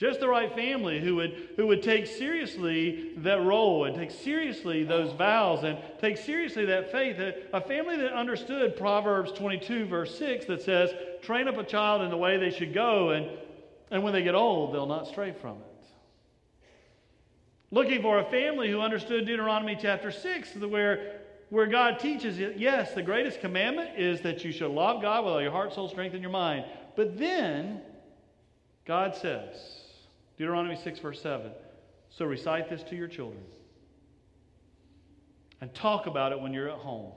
Just 0.00 0.20
the 0.20 0.28
right 0.28 0.50
family 0.54 0.98
who 0.98 1.16
would, 1.16 1.50
who 1.56 1.66
would 1.66 1.82
take 1.82 2.06
seriously 2.06 3.10
that 3.18 3.42
role 3.42 3.84
and 3.84 3.94
take 3.94 4.10
seriously 4.10 4.82
those 4.82 5.12
vows 5.12 5.62
and 5.62 5.76
take 6.00 6.16
seriously 6.16 6.64
that 6.64 6.90
faith. 6.90 7.18
A, 7.52 7.60
family 7.60 7.98
that 7.98 8.14
understood 8.14 8.78
Proverbs 8.78 9.30
22, 9.32 9.84
verse 9.84 10.18
6, 10.18 10.46
that 10.46 10.62
says, 10.62 10.90
Train 11.20 11.48
up 11.48 11.58
a 11.58 11.64
child 11.64 12.00
in 12.00 12.08
the 12.08 12.16
way 12.16 12.38
they 12.38 12.48
should 12.48 12.72
go, 12.72 13.10
and, 13.10 13.28
and 13.90 14.02
when 14.02 14.14
they 14.14 14.22
get 14.22 14.34
old, 14.34 14.72
they'll 14.72 14.86
not 14.86 15.06
stray 15.06 15.34
from 15.38 15.58
it. 15.58 15.86
Looking 17.70 18.00
for 18.00 18.20
a 18.20 18.24
family 18.30 18.70
who 18.70 18.80
understood 18.80 19.26
Deuteronomy 19.26 19.76
chapter 19.78 20.10
6, 20.10 20.54
where, 20.54 21.20
where 21.50 21.66
God 21.66 21.98
teaches 21.98 22.38
it, 22.38 22.56
yes, 22.56 22.94
the 22.94 23.02
greatest 23.02 23.42
commandment 23.42 23.98
is 23.98 24.22
that 24.22 24.46
you 24.46 24.50
should 24.50 24.70
love 24.70 25.02
God 25.02 25.26
with 25.26 25.34
all 25.34 25.42
your 25.42 25.52
heart, 25.52 25.74
soul, 25.74 25.90
strength, 25.90 26.14
and 26.14 26.22
your 26.22 26.32
mind. 26.32 26.64
But 26.96 27.18
then, 27.18 27.82
God 28.86 29.14
says, 29.14 29.79
Deuteronomy 30.40 30.76
6, 30.82 31.00
verse 31.00 31.20
7. 31.20 31.52
So 32.08 32.24
recite 32.24 32.70
this 32.70 32.82
to 32.84 32.96
your 32.96 33.08
children. 33.08 33.42
And 35.60 35.72
talk 35.74 36.06
about 36.06 36.32
it 36.32 36.40
when 36.40 36.54
you're 36.54 36.70
at 36.70 36.78
home. 36.78 37.12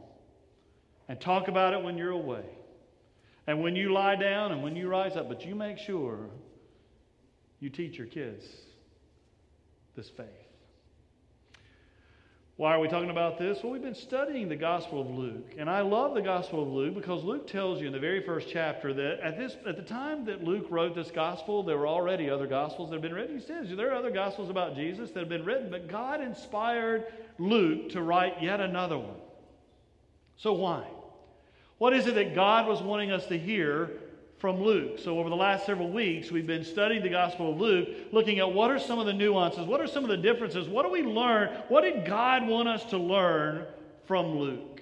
And 1.07 1.21
talk 1.21 1.47
about 1.47 1.73
it 1.73 1.81
when 1.81 1.97
you're 1.97 2.11
away. 2.11 2.43
And 3.47 3.63
when 3.63 3.77
you 3.77 3.93
lie 3.93 4.17
down 4.17 4.51
and 4.51 4.61
when 4.61 4.75
you 4.75 4.89
rise 4.89 5.15
up. 5.15 5.29
But 5.29 5.45
you 5.45 5.55
make 5.55 5.77
sure 5.77 6.31
you 7.61 7.69
teach 7.69 7.97
your 7.97 8.07
kids 8.07 8.43
this 9.95 10.09
faith. 10.17 10.27
Why 12.63 12.75
are 12.75 12.79
we 12.79 12.87
talking 12.87 13.09
about 13.09 13.37
this? 13.37 13.61
Well, 13.61 13.73
we've 13.73 13.81
been 13.81 13.93
studying 13.93 14.47
the 14.47 14.55
Gospel 14.55 15.01
of 15.01 15.09
Luke. 15.09 15.55
And 15.57 15.69
I 15.69 15.81
love 15.81 16.13
the 16.13 16.21
Gospel 16.21 16.63
of 16.63 16.69
Luke 16.69 16.95
because 16.95 17.21
Luke 17.21 17.45
tells 17.45 17.81
you 17.81 17.87
in 17.87 17.91
the 17.91 17.99
very 17.99 18.23
first 18.23 18.47
chapter 18.49 18.93
that 18.93 19.19
at, 19.19 19.37
this, 19.37 19.57
at 19.67 19.75
the 19.75 19.83
time 19.83 20.23
that 20.27 20.45
Luke 20.45 20.67
wrote 20.69 20.95
this 20.95 21.11
Gospel, 21.11 21.63
there 21.63 21.77
were 21.77 21.89
already 21.89 22.29
other 22.29 22.47
Gospels 22.47 22.89
that 22.89 22.95
had 22.95 23.01
been 23.01 23.13
written. 23.13 23.37
He 23.37 23.45
says 23.45 23.67
there 23.75 23.91
are 23.91 23.95
other 23.97 24.11
Gospels 24.11 24.49
about 24.49 24.77
Jesus 24.77 25.11
that 25.11 25.19
have 25.19 25.27
been 25.27 25.43
written, 25.43 25.69
but 25.69 25.89
God 25.89 26.21
inspired 26.21 27.11
Luke 27.37 27.89
to 27.89 28.01
write 28.01 28.41
yet 28.41 28.61
another 28.61 28.97
one. 28.97 29.19
So 30.37 30.53
why? 30.53 30.87
What 31.79 31.91
is 31.91 32.07
it 32.07 32.15
that 32.15 32.33
God 32.33 32.65
was 32.65 32.81
wanting 32.81 33.11
us 33.11 33.25
to 33.25 33.37
hear 33.37 33.91
from 34.43 34.61
Luke. 34.61 34.99
So, 34.99 35.19
over 35.19 35.29
the 35.29 35.37
last 35.37 35.65
several 35.65 35.89
weeks, 35.89 36.29
we've 36.29 36.45
been 36.45 36.65
studying 36.65 37.01
the 37.01 37.07
Gospel 37.07 37.53
of 37.53 37.61
Luke, 37.61 37.87
looking 38.11 38.39
at 38.39 38.51
what 38.51 38.71
are 38.71 38.77
some 38.77 38.99
of 38.99 39.05
the 39.05 39.13
nuances, 39.13 39.65
what 39.65 39.79
are 39.79 39.87
some 39.87 40.03
of 40.03 40.09
the 40.09 40.17
differences, 40.17 40.67
what 40.67 40.83
do 40.83 40.91
we 40.91 41.01
learn, 41.01 41.47
what 41.69 41.79
did 41.79 42.03
God 42.03 42.45
want 42.45 42.67
us 42.67 42.83
to 42.87 42.97
learn 42.97 43.65
from 44.03 44.37
Luke? 44.37 44.81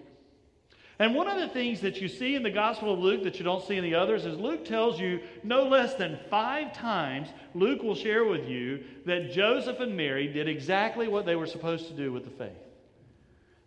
And 0.97 1.13
one 1.13 1.27
of 1.27 1.39
the 1.39 1.47
things 1.47 1.79
that 1.81 2.01
you 2.01 2.07
see 2.07 2.33
in 2.33 2.41
the 2.41 2.49
Gospel 2.49 2.91
of 2.91 2.97
Luke 2.97 3.21
that 3.21 3.37
you 3.37 3.43
don't 3.43 3.63
see 3.63 3.77
in 3.77 3.83
the 3.83 3.93
others 3.93 4.25
is 4.25 4.35
Luke 4.35 4.65
tells 4.65 4.99
you 4.99 5.19
no 5.43 5.67
less 5.67 5.93
than 5.93 6.17
five 6.31 6.73
times, 6.73 7.29
Luke 7.53 7.83
will 7.83 7.93
share 7.93 8.25
with 8.25 8.49
you 8.49 8.83
that 9.05 9.31
Joseph 9.31 9.79
and 9.79 9.95
Mary 9.95 10.27
did 10.27 10.47
exactly 10.47 11.07
what 11.07 11.27
they 11.27 11.35
were 11.35 11.45
supposed 11.45 11.87
to 11.87 11.93
do 11.93 12.11
with 12.11 12.23
the 12.23 12.31
faith 12.31 12.70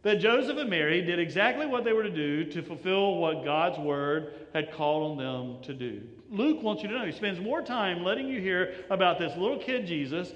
that 0.04 0.20
Joseph 0.20 0.56
and 0.56 0.70
Mary 0.70 1.02
did 1.02 1.18
exactly 1.18 1.66
what 1.66 1.84
they 1.84 1.92
were 1.92 2.04
to 2.04 2.10
do 2.10 2.44
to 2.44 2.62
fulfill 2.62 3.16
what 3.16 3.44
God's 3.44 3.78
word 3.78 4.34
had 4.54 4.72
called 4.72 5.10
on 5.10 5.18
them 5.18 5.62
to 5.62 5.74
do. 5.74 6.02
Luke 6.30 6.62
wants 6.62 6.82
you 6.82 6.88
to 6.88 6.94
know, 6.94 7.04
he 7.04 7.12
spends 7.12 7.40
more 7.40 7.60
time 7.60 8.04
letting 8.04 8.28
you 8.28 8.40
hear 8.40 8.74
about 8.90 9.18
this 9.18 9.36
little 9.36 9.58
kid 9.58 9.86
Jesus 9.86 10.32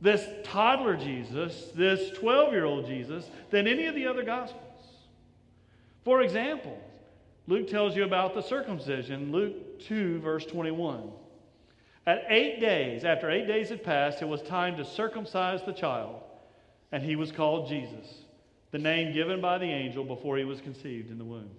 this 0.00 0.26
toddler 0.44 0.96
Jesus, 0.96 1.70
this 1.74 2.10
12 2.10 2.52
year 2.52 2.64
old 2.64 2.86
Jesus, 2.86 3.28
than 3.50 3.66
any 3.66 3.86
of 3.86 3.94
the 3.94 4.06
other 4.06 4.22
Gospels. 4.22 4.62
For 6.04 6.22
example, 6.22 6.78
Luke 7.46 7.68
tells 7.68 7.96
you 7.96 8.04
about 8.04 8.34
the 8.34 8.42
circumcision, 8.42 9.32
Luke 9.32 9.80
2, 9.80 10.20
verse 10.20 10.46
21. 10.46 11.10
At 12.06 12.24
eight 12.28 12.60
days, 12.60 13.04
after 13.04 13.30
eight 13.30 13.46
days 13.46 13.68
had 13.68 13.82
passed, 13.82 14.22
it 14.22 14.28
was 14.28 14.40
time 14.42 14.76
to 14.76 14.84
circumcise 14.84 15.62
the 15.64 15.72
child, 15.72 16.22
and 16.92 17.02
he 17.02 17.16
was 17.16 17.32
called 17.32 17.68
Jesus, 17.68 18.24
the 18.70 18.78
name 18.78 19.12
given 19.12 19.40
by 19.40 19.58
the 19.58 19.66
angel 19.66 20.04
before 20.04 20.36
he 20.36 20.44
was 20.44 20.60
conceived 20.60 21.10
in 21.10 21.18
the 21.18 21.24
womb. 21.24 21.50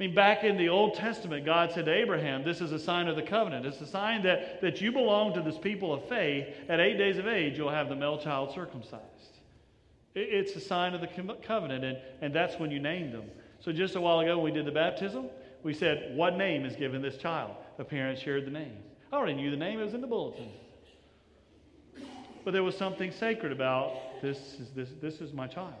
I 0.00 0.02
mean, 0.04 0.14
back 0.14 0.44
in 0.44 0.56
the 0.56 0.70
Old 0.70 0.94
Testament, 0.94 1.44
God 1.44 1.72
said 1.72 1.84
to 1.84 1.92
Abraham, 1.92 2.42
This 2.42 2.62
is 2.62 2.72
a 2.72 2.78
sign 2.78 3.06
of 3.06 3.16
the 3.16 3.22
covenant. 3.22 3.66
It's 3.66 3.82
a 3.82 3.86
sign 3.86 4.22
that, 4.22 4.62
that 4.62 4.80
you 4.80 4.92
belong 4.92 5.34
to 5.34 5.42
this 5.42 5.58
people 5.58 5.92
of 5.92 6.08
faith. 6.08 6.46
At 6.70 6.80
eight 6.80 6.96
days 6.96 7.18
of 7.18 7.26
age, 7.26 7.58
you'll 7.58 7.68
have 7.68 7.90
the 7.90 7.96
male 7.96 8.16
child 8.16 8.54
circumcised. 8.54 9.04
It, 10.14 10.28
it's 10.30 10.56
a 10.56 10.60
sign 10.60 10.94
of 10.94 11.02
the 11.02 11.36
covenant, 11.42 11.84
and, 11.84 11.98
and 12.22 12.34
that's 12.34 12.58
when 12.58 12.70
you 12.70 12.80
named 12.80 13.12
them. 13.12 13.30
So, 13.60 13.72
just 13.72 13.94
a 13.94 14.00
while 14.00 14.20
ago, 14.20 14.38
when 14.38 14.44
we 14.44 14.52
did 14.52 14.64
the 14.64 14.72
baptism, 14.72 15.26
we 15.62 15.74
said, 15.74 16.16
What 16.16 16.34
name 16.38 16.64
is 16.64 16.76
given 16.76 17.02
this 17.02 17.18
child? 17.18 17.56
The 17.76 17.84
parents 17.84 18.22
shared 18.22 18.46
the 18.46 18.50
name. 18.50 18.78
I 19.12 19.16
already 19.16 19.34
knew 19.34 19.50
the 19.50 19.56
name, 19.58 19.80
it 19.80 19.84
was 19.84 19.92
in 19.92 20.00
the 20.00 20.06
bulletin. 20.06 20.48
But 22.42 22.52
there 22.52 22.62
was 22.62 22.74
something 22.74 23.12
sacred 23.12 23.52
about 23.52 24.22
this 24.22 24.38
is, 24.38 24.70
this, 24.74 24.88
this 25.02 25.20
is 25.20 25.34
my 25.34 25.46
child. 25.46 25.74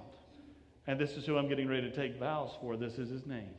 And 0.90 0.98
this 0.98 1.16
is 1.16 1.24
who 1.24 1.38
I'm 1.38 1.48
getting 1.48 1.68
ready 1.68 1.88
to 1.88 1.94
take 1.94 2.18
vows 2.18 2.50
for. 2.60 2.76
This 2.76 2.98
is 2.98 3.08
his 3.08 3.24
name 3.24 3.50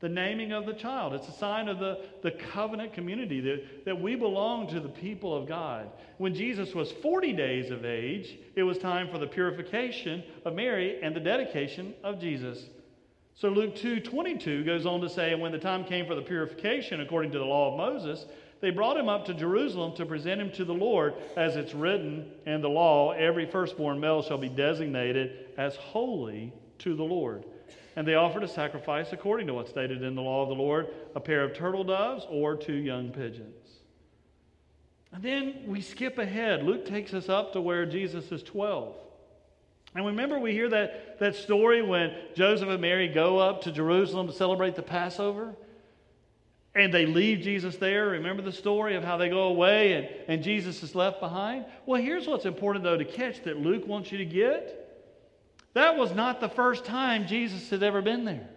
the 0.00 0.08
naming 0.08 0.52
of 0.52 0.64
the 0.64 0.74
child. 0.74 1.12
It's 1.12 1.26
a 1.28 1.32
sign 1.32 1.66
of 1.66 1.80
the, 1.80 2.04
the 2.22 2.30
covenant 2.30 2.92
community 2.92 3.40
that, 3.40 3.84
that 3.84 4.00
we 4.00 4.14
belong 4.14 4.68
to 4.68 4.78
the 4.78 4.88
people 4.88 5.36
of 5.36 5.48
God. 5.48 5.90
When 6.18 6.34
Jesus 6.34 6.72
was 6.72 6.92
40 6.92 7.32
days 7.32 7.72
of 7.72 7.84
age, 7.84 8.38
it 8.54 8.62
was 8.62 8.78
time 8.78 9.08
for 9.10 9.18
the 9.18 9.26
purification 9.26 10.22
of 10.44 10.54
Mary 10.54 11.02
and 11.02 11.16
the 11.16 11.20
dedication 11.20 11.94
of 12.04 12.20
Jesus. 12.20 12.64
So 13.34 13.48
Luke 13.48 13.74
2 13.74 14.00
22 14.00 14.64
goes 14.64 14.86
on 14.86 15.00
to 15.00 15.08
say, 15.08 15.32
And 15.32 15.42
when 15.42 15.50
the 15.52 15.58
time 15.58 15.84
came 15.84 16.06
for 16.06 16.14
the 16.14 16.22
purification 16.22 17.00
according 17.00 17.32
to 17.32 17.38
the 17.38 17.44
law 17.44 17.72
of 17.72 17.76
Moses, 17.76 18.24
they 18.60 18.70
brought 18.70 18.96
him 18.96 19.08
up 19.08 19.26
to 19.26 19.34
Jerusalem 19.34 19.94
to 19.96 20.06
present 20.06 20.40
him 20.40 20.50
to 20.52 20.64
the 20.64 20.74
Lord, 20.74 21.14
as 21.36 21.56
it's 21.56 21.74
written 21.74 22.30
in 22.46 22.60
the 22.60 22.68
law 22.68 23.12
every 23.12 23.46
firstborn 23.46 24.00
male 24.00 24.22
shall 24.22 24.38
be 24.38 24.48
designated 24.48 25.46
as 25.56 25.76
holy 25.76 26.52
to 26.78 26.96
the 26.96 27.04
Lord. 27.04 27.44
And 27.94 28.06
they 28.06 28.14
offered 28.14 28.44
a 28.44 28.48
sacrifice 28.48 29.12
according 29.12 29.46
to 29.48 29.54
what's 29.54 29.70
stated 29.70 30.02
in 30.02 30.14
the 30.14 30.22
law 30.22 30.42
of 30.42 30.48
the 30.48 30.54
Lord 30.54 30.88
a 31.14 31.20
pair 31.20 31.42
of 31.42 31.54
turtle 31.54 31.84
doves 31.84 32.26
or 32.28 32.56
two 32.56 32.74
young 32.74 33.10
pigeons. 33.10 33.54
And 35.12 35.22
then 35.22 35.64
we 35.66 35.80
skip 35.80 36.18
ahead. 36.18 36.62
Luke 36.62 36.84
takes 36.84 37.14
us 37.14 37.28
up 37.28 37.52
to 37.54 37.60
where 37.60 37.86
Jesus 37.86 38.30
is 38.30 38.42
12. 38.42 38.94
And 39.94 40.06
remember, 40.06 40.38
we 40.38 40.52
hear 40.52 40.68
that, 40.68 41.18
that 41.18 41.34
story 41.34 41.82
when 41.82 42.14
Joseph 42.34 42.68
and 42.68 42.80
Mary 42.80 43.08
go 43.08 43.38
up 43.38 43.62
to 43.62 43.72
Jerusalem 43.72 44.26
to 44.26 44.32
celebrate 44.32 44.76
the 44.76 44.82
Passover? 44.82 45.54
And 46.74 46.92
they 46.92 47.06
leave 47.06 47.40
Jesus 47.40 47.76
there. 47.76 48.08
Remember 48.08 48.42
the 48.42 48.52
story 48.52 48.94
of 48.94 49.02
how 49.02 49.16
they 49.16 49.28
go 49.28 49.44
away 49.44 49.94
and, 49.94 50.08
and 50.28 50.42
Jesus 50.42 50.82
is 50.82 50.94
left 50.94 51.18
behind? 51.18 51.64
Well, 51.86 52.00
here's 52.00 52.26
what's 52.26 52.44
important, 52.44 52.84
though, 52.84 52.96
to 52.96 53.04
catch 53.04 53.42
that 53.44 53.58
Luke 53.58 53.86
wants 53.86 54.12
you 54.12 54.18
to 54.18 54.24
get 54.24 54.88
that 55.74 55.96
was 55.96 56.12
not 56.12 56.40
the 56.40 56.48
first 56.48 56.84
time 56.84 57.26
Jesus 57.26 57.70
had 57.70 57.84
ever 57.84 58.02
been 58.02 58.24
there. 58.24 58.48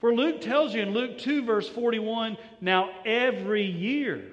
For 0.00 0.14
Luke 0.14 0.40
tells 0.40 0.72
you 0.72 0.82
in 0.82 0.92
Luke 0.92 1.18
2, 1.18 1.44
verse 1.44 1.68
41 1.68 2.36
now 2.60 2.90
every 3.04 3.64
year 3.64 4.24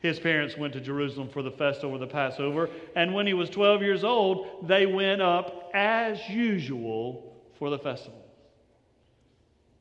his 0.00 0.18
parents 0.18 0.56
went 0.56 0.74
to 0.74 0.80
Jerusalem 0.80 1.30
for 1.30 1.42
the 1.42 1.50
festival 1.50 1.94
of 1.94 2.00
the 2.00 2.08
Passover, 2.08 2.68
and 2.96 3.14
when 3.14 3.26
he 3.26 3.34
was 3.34 3.48
12 3.48 3.82
years 3.82 4.04
old, 4.04 4.68
they 4.68 4.84
went 4.84 5.22
up 5.22 5.70
as 5.72 6.18
usual 6.28 7.40
for 7.58 7.70
the 7.70 7.78
festival. 7.78 8.21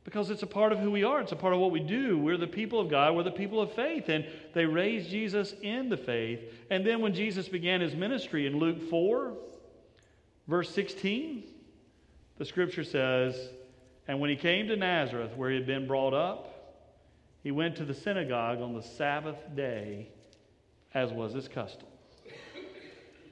Because 0.03 0.31
it's 0.31 0.43
a 0.43 0.47
part 0.47 0.71
of 0.71 0.79
who 0.79 0.89
we 0.89 1.03
are, 1.03 1.21
it's 1.21 1.31
a 1.31 1.35
part 1.35 1.53
of 1.53 1.59
what 1.59 1.71
we 1.71 1.79
do. 1.79 2.17
We're 2.17 2.37
the 2.37 2.47
people 2.47 2.79
of 2.79 2.89
God, 2.89 3.15
we're 3.15 3.23
the 3.23 3.31
people 3.31 3.61
of 3.61 3.71
faith, 3.73 4.09
and 4.09 4.25
they 4.53 4.65
raised 4.65 5.09
Jesus 5.09 5.53
in 5.61 5.89
the 5.89 5.97
faith. 5.97 6.39
And 6.71 6.85
then 6.85 7.01
when 7.01 7.13
Jesus 7.13 7.47
began 7.47 7.81
his 7.81 7.95
ministry 7.95 8.47
in 8.47 8.57
Luke 8.57 8.89
4, 8.89 9.33
Verse 10.51 10.69
16, 10.71 11.43
the 12.37 12.45
scripture 12.45 12.83
says, 12.83 13.49
And 14.07 14.19
when 14.19 14.29
he 14.29 14.35
came 14.35 14.67
to 14.67 14.75
Nazareth, 14.75 15.31
where 15.37 15.49
he 15.49 15.55
had 15.55 15.65
been 15.65 15.87
brought 15.87 16.13
up, 16.13 16.83
he 17.41 17.51
went 17.51 17.77
to 17.77 17.85
the 17.85 17.93
synagogue 17.93 18.61
on 18.61 18.73
the 18.73 18.81
Sabbath 18.81 19.37
day, 19.55 20.09
as 20.93 21.11
was 21.11 21.33
his 21.33 21.47
custom. 21.47 21.87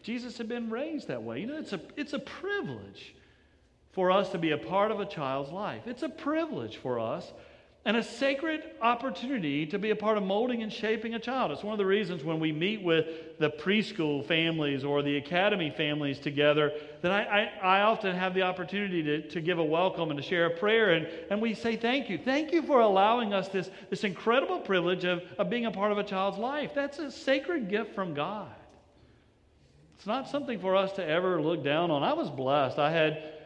Jesus 0.02 0.38
had 0.38 0.48
been 0.48 0.70
raised 0.70 1.10
that 1.10 1.22
way. 1.22 1.42
You 1.42 1.48
know, 1.48 1.58
it's 1.58 1.74
a, 1.74 1.82
it's 1.98 2.14
a 2.14 2.20
privilege 2.20 3.16
for 3.92 4.12
us 4.12 4.30
to 4.30 4.38
be 4.38 4.52
a 4.52 4.58
part 4.58 4.92
of 4.92 5.00
a 5.00 5.06
child's 5.06 5.52
life. 5.52 5.84
It's 5.86 6.04
a 6.04 6.10
privilege 6.10 6.78
for 6.78 7.00
us 7.00 7.32
and 7.86 7.96
a 7.96 8.04
sacred 8.04 8.62
opportunity 8.82 9.66
to 9.66 9.80
be 9.80 9.90
a 9.92 9.96
part 9.96 10.18
of 10.18 10.24
molding 10.24 10.62
and 10.62 10.72
shaping 10.72 11.16
a 11.16 11.20
child. 11.20 11.52
It's 11.52 11.64
one 11.64 11.74
of 11.74 11.78
the 11.78 11.86
reasons 11.86 12.26
when 12.26 12.40
we 12.40 12.52
meet 12.52 12.84
with 12.84 13.40
the 13.40 13.50
preschool 13.50 14.26
families 14.26 14.84
or 14.84 15.02
the 15.02 15.16
academy 15.16 15.74
families 15.76 16.20
together 16.20 16.74
that 17.02 17.12
I, 17.12 17.50
I, 17.64 17.80
I, 17.80 17.82
often 17.84 18.16
have 18.16 18.34
the 18.34 18.42
opportunity 18.42 19.02
to, 19.02 19.30
to 19.30 19.42
give 19.42 19.60
a 19.60 19.64
welcome 19.64 20.12
and 20.12 20.22
to 20.22 20.24
share 20.24 20.48
a 20.48 20.58
prayer. 20.58 20.92
And, 20.92 21.08
and 21.32 21.42
we 21.42 21.54
say, 21.54 21.78
Thank 21.78 22.10
you. 22.10 22.18
Thank 22.18 22.52
you 22.52 22.62
for 22.64 22.82
allowing 22.82 23.34
us 23.34 23.48
this, 23.48 23.72
this 23.90 24.04
incredible 24.04 24.60
privilege 24.60 25.06
of, 25.06 25.24
of 25.38 25.50
being 25.50 25.66
a 25.66 25.72
part 25.72 25.94
of 25.94 25.98
a 25.98 26.04
child's 26.04 26.38
life. 26.38 26.72
That's 26.76 27.00
a 27.00 27.10
sacred 27.10 27.70
gift 27.70 27.96
from 27.96 28.14
God. 28.14 28.52
It's 29.96 30.06
not 30.06 30.28
something 30.28 30.60
for 30.60 30.76
us 30.76 30.92
to 30.94 31.06
ever 31.06 31.42
look 31.42 31.64
down 31.64 31.92
on. 31.92 32.04
I 32.04 32.14
was 32.14 32.30
blessed. 32.30 32.78
I 32.78 32.92
had 32.92 33.39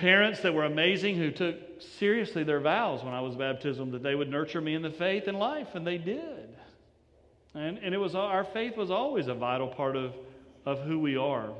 parents 0.00 0.40
that 0.40 0.54
were 0.54 0.64
amazing 0.64 1.16
who 1.16 1.30
took 1.30 1.56
seriously 1.98 2.42
their 2.42 2.60
vows 2.60 3.04
when 3.04 3.12
I 3.12 3.20
was 3.20 3.36
baptized 3.36 3.78
that 3.92 4.02
they 4.02 4.14
would 4.14 4.30
nurture 4.30 4.60
me 4.60 4.74
in 4.74 4.80
the 4.80 4.90
faith 4.90 5.24
and 5.28 5.38
life, 5.38 5.68
and 5.74 5.86
they 5.86 5.98
did. 5.98 6.48
And, 7.54 7.76
and 7.78 7.94
it 7.94 7.98
was 7.98 8.14
our 8.14 8.44
faith 8.44 8.78
was 8.78 8.90
always 8.90 9.28
a 9.28 9.34
vital 9.34 9.68
part 9.68 9.96
of, 9.96 10.14
of 10.64 10.80
who 10.80 10.98
we 10.98 11.18
are. 11.18 11.50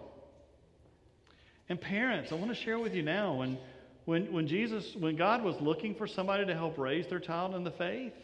And 1.69 1.79
parents, 1.79 2.33
I 2.33 2.37
want 2.37 2.49
to 2.49 2.55
share 2.55 2.79
with 2.79 2.95
you 2.95 3.03
now 3.03 3.35
when, 3.35 3.59
when, 4.07 4.33
when 4.33 4.47
Jesus, 4.47 4.97
when 4.99 5.17
God 5.17 5.45
was 5.45 5.61
looking 5.61 5.95
for 5.95 6.07
somebody 6.07 6.47
to 6.47 6.55
help 6.55 6.79
raise 6.79 7.07
their 7.09 7.21
child 7.21 7.55
in 7.55 7.63
the 7.63 7.71
faith, 7.71 8.15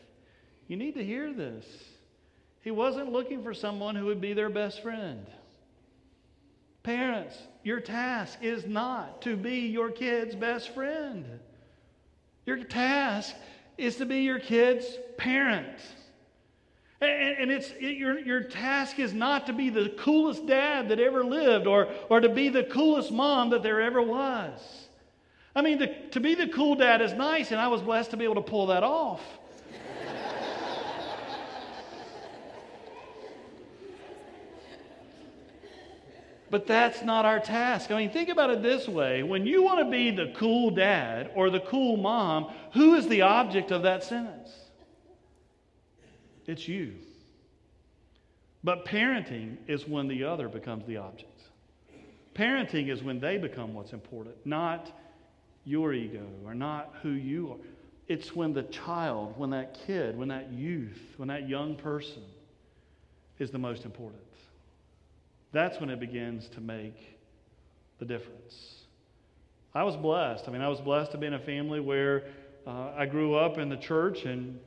you 0.66 0.78
need 0.78 0.94
to 0.94 1.04
hear 1.04 1.32
this. 1.34 1.66
He 2.62 2.70
wasn't 2.70 3.12
looking 3.12 3.42
for 3.42 3.52
someone 3.52 3.94
who 3.94 4.06
would 4.06 4.22
be 4.22 4.32
their 4.32 4.50
best 4.50 4.82
friend. 4.82 5.26
Parents, 6.82 7.36
your 7.66 7.80
task 7.80 8.38
is 8.42 8.64
not 8.64 9.22
to 9.22 9.34
be 9.36 9.66
your 9.66 9.90
kid's 9.90 10.36
best 10.36 10.72
friend. 10.72 11.26
Your 12.44 12.62
task 12.62 13.34
is 13.76 13.96
to 13.96 14.06
be 14.06 14.18
your 14.18 14.38
kid's 14.38 14.86
parent. 15.16 15.76
And, 17.00 17.10
and 17.10 17.50
it's, 17.50 17.72
it, 17.80 17.96
your, 17.96 18.20
your 18.20 18.44
task 18.44 19.00
is 19.00 19.12
not 19.12 19.46
to 19.46 19.52
be 19.52 19.70
the 19.70 19.88
coolest 19.98 20.46
dad 20.46 20.90
that 20.90 21.00
ever 21.00 21.24
lived 21.24 21.66
or, 21.66 21.88
or 22.08 22.20
to 22.20 22.28
be 22.28 22.50
the 22.50 22.62
coolest 22.62 23.10
mom 23.10 23.50
that 23.50 23.64
there 23.64 23.80
ever 23.80 24.00
was. 24.00 24.60
I 25.56 25.62
mean, 25.62 25.78
the, 25.80 25.88
to 26.12 26.20
be 26.20 26.36
the 26.36 26.46
cool 26.46 26.76
dad 26.76 27.02
is 27.02 27.14
nice, 27.14 27.50
and 27.50 27.60
I 27.60 27.66
was 27.66 27.82
blessed 27.82 28.12
to 28.12 28.16
be 28.16 28.22
able 28.22 28.36
to 28.36 28.42
pull 28.42 28.68
that 28.68 28.84
off. 28.84 29.22
But 36.50 36.66
that's 36.66 37.02
not 37.02 37.24
our 37.24 37.40
task. 37.40 37.90
I 37.90 37.96
mean, 37.96 38.10
think 38.10 38.28
about 38.28 38.50
it 38.50 38.62
this 38.62 38.86
way 38.88 39.22
when 39.22 39.46
you 39.46 39.62
want 39.62 39.80
to 39.80 39.90
be 39.90 40.10
the 40.10 40.32
cool 40.36 40.70
dad 40.70 41.30
or 41.34 41.50
the 41.50 41.60
cool 41.60 41.96
mom, 41.96 42.52
who 42.72 42.94
is 42.94 43.08
the 43.08 43.22
object 43.22 43.72
of 43.72 43.82
that 43.82 44.04
sentence? 44.04 44.50
It's 46.46 46.68
you. 46.68 46.94
But 48.62 48.84
parenting 48.84 49.56
is 49.66 49.86
when 49.86 50.08
the 50.08 50.24
other 50.24 50.48
becomes 50.48 50.86
the 50.86 50.98
object. 50.98 51.42
Parenting 52.34 52.90
is 52.90 53.02
when 53.02 53.18
they 53.18 53.38
become 53.38 53.74
what's 53.74 53.92
important, 53.92 54.36
not 54.44 54.92
your 55.64 55.92
ego 55.92 56.26
or 56.44 56.54
not 56.54 56.94
who 57.02 57.10
you 57.10 57.52
are. 57.52 57.56
It's 58.08 58.36
when 58.36 58.52
the 58.52 58.62
child, 58.64 59.34
when 59.36 59.50
that 59.50 59.78
kid, 59.86 60.16
when 60.16 60.28
that 60.28 60.52
youth, 60.52 61.14
when 61.16 61.28
that 61.28 61.48
young 61.48 61.74
person 61.74 62.22
is 63.38 63.50
the 63.50 63.58
most 63.58 63.84
important. 63.84 64.22
That's 65.56 65.80
when 65.80 65.88
it 65.88 65.98
begins 65.98 66.50
to 66.50 66.60
make 66.60 67.18
the 67.98 68.04
difference. 68.04 68.82
I 69.74 69.84
was 69.84 69.96
blessed. 69.96 70.44
I 70.46 70.50
mean, 70.50 70.60
I 70.60 70.68
was 70.68 70.82
blessed 70.82 71.12
to 71.12 71.18
be 71.18 71.26
in 71.26 71.32
a 71.32 71.38
family 71.38 71.80
where 71.80 72.24
uh, 72.66 72.92
I 72.94 73.06
grew 73.06 73.36
up 73.36 73.56
in 73.56 73.70
the 73.70 73.78
church, 73.78 74.26
and 74.26 74.60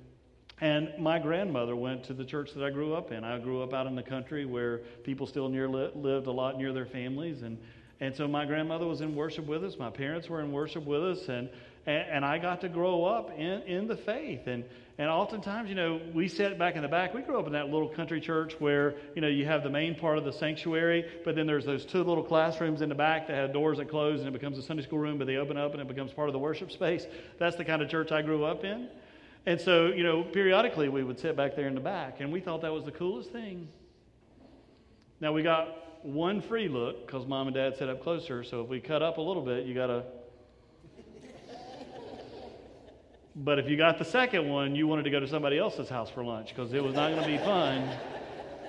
and 0.62 0.92
my 0.98 1.20
grandmother 1.20 1.76
went 1.76 2.06
to 2.06 2.16
the 2.16 2.26
church 2.26 2.56
that 2.56 2.64
I 2.64 2.72
grew 2.72 2.96
up 2.96 3.12
in. 3.12 3.24
I 3.24 3.38
grew 3.38 3.62
up 3.62 3.72
out 3.72 3.86
in 3.86 3.94
the 3.94 4.02
country 4.02 4.46
where 4.46 4.80
people 5.04 5.28
still 5.28 5.48
near 5.48 5.70
li- 5.70 5.92
lived 5.94 6.26
a 6.26 6.32
lot 6.32 6.58
near 6.58 6.74
their 6.74 6.88
families, 6.88 7.44
and 7.44 7.60
and 8.00 8.16
so 8.16 8.28
my 8.28 8.46
grandmother 8.46 8.88
was 8.88 9.02
in 9.02 9.14
worship 9.14 9.46
with 9.46 9.64
us. 9.64 9.78
My 9.78 9.92
parents 9.92 10.28
were 10.28 10.42
in 10.42 10.52
worship 10.52 10.88
with 10.88 11.04
us, 11.04 11.30
and 11.30 11.52
and, 11.90 12.10
and 12.10 12.26
I 12.26 12.38
got 12.38 12.62
to 12.62 12.70
grow 12.70 13.04
up 13.04 13.32
in, 13.32 13.62
in 13.64 13.88
the 13.88 13.98
faith. 13.98 14.46
And, 14.46 14.64
and 15.00 15.10
oftentimes, 15.10 15.70
you 15.70 15.76
know, 15.76 16.00
we 16.14 16.28
sat 16.28 16.60
back 16.60 16.76
in 16.76 16.84
the 16.84 16.88
back. 16.88 17.14
We 17.14 17.22
grew 17.22 17.40
up 17.40 17.48
in 17.48 17.54
that 17.54 17.70
little 17.70 17.90
country 17.90 18.22
church 18.22 18.56
where, 18.60 18.96
you 19.16 19.22
know, 19.22 19.28
you 19.28 19.46
have 19.46 19.64
the 19.64 19.70
main 19.70 19.96
part 19.96 20.18
of 20.18 20.24
the 20.24 20.34
sanctuary, 20.34 21.06
but 21.26 21.36
then 21.36 21.48
there's 21.48 21.66
those 21.66 21.86
two 21.86 22.04
little 22.04 22.24
classrooms 22.24 22.82
in 22.82 22.90
the 22.90 22.96
back 22.96 23.28
that 23.28 23.36
have 23.36 23.54
doors 23.54 23.80
that 23.80 23.90
close 23.90 24.20
and 24.20 24.28
it 24.28 24.34
becomes 24.34 24.58
a 24.58 24.62
Sunday 24.62 24.84
school 24.84 25.00
room, 25.00 25.18
but 25.18 25.26
they 25.26 25.38
open 25.38 25.58
up 25.58 25.72
and 25.72 25.82
it 25.82 25.88
becomes 25.88 26.12
part 26.12 26.30
of 26.30 26.34
the 26.34 26.40
worship 26.40 26.72
space. 26.72 27.08
That's 27.40 27.56
the 27.56 27.66
kind 27.66 27.82
of 27.82 27.90
church 27.90 28.12
I 28.12 28.22
grew 28.22 28.44
up 28.46 28.64
in. 28.64 28.88
And 29.46 29.60
so, 29.60 29.88
you 29.88 30.04
know, 30.04 30.24
periodically 30.24 30.90
we 30.90 31.04
would 31.04 31.20
sit 31.20 31.36
back 31.36 31.56
there 31.56 31.68
in 31.68 31.74
the 31.74 31.82
back, 31.82 32.20
and 32.20 32.32
we 32.32 32.42
thought 32.42 32.62
that 32.62 32.74
was 32.74 32.84
the 32.84 32.92
coolest 32.92 33.32
thing. 33.32 33.70
Now, 35.22 35.32
we 35.32 35.44
got 35.44 36.04
one 36.04 36.42
free 36.42 36.68
look 36.68 37.06
because 37.06 37.26
mom 37.26 37.48
and 37.48 37.56
dad 37.56 37.78
set 37.78 37.90
up 37.90 38.04
closer, 38.04 38.44
so 38.44 38.62
if 38.62 38.68
we 38.68 38.80
cut 38.80 39.02
up 39.02 39.18
a 39.18 39.22
little 39.22 39.44
bit, 39.44 39.66
you 39.66 39.74
got 39.74 39.88
to. 39.88 40.04
But 43.36 43.60
if 43.60 43.70
you 43.70 43.78
got 43.78 43.98
the 43.98 44.06
second 44.06 44.50
one, 44.50 44.76
you 44.76 44.88
wanted 44.88 45.04
to 45.04 45.10
go 45.10 45.20
to 45.20 45.28
somebody 45.28 45.58
else's 45.58 45.90
house 45.90 46.10
for 46.10 46.24
lunch 46.24 46.50
because 46.50 46.74
it 46.74 46.84
was 46.84 46.96
not 46.96 47.12
going 47.12 47.24
to 47.24 47.28
be 47.30 47.38
fun 47.38 47.90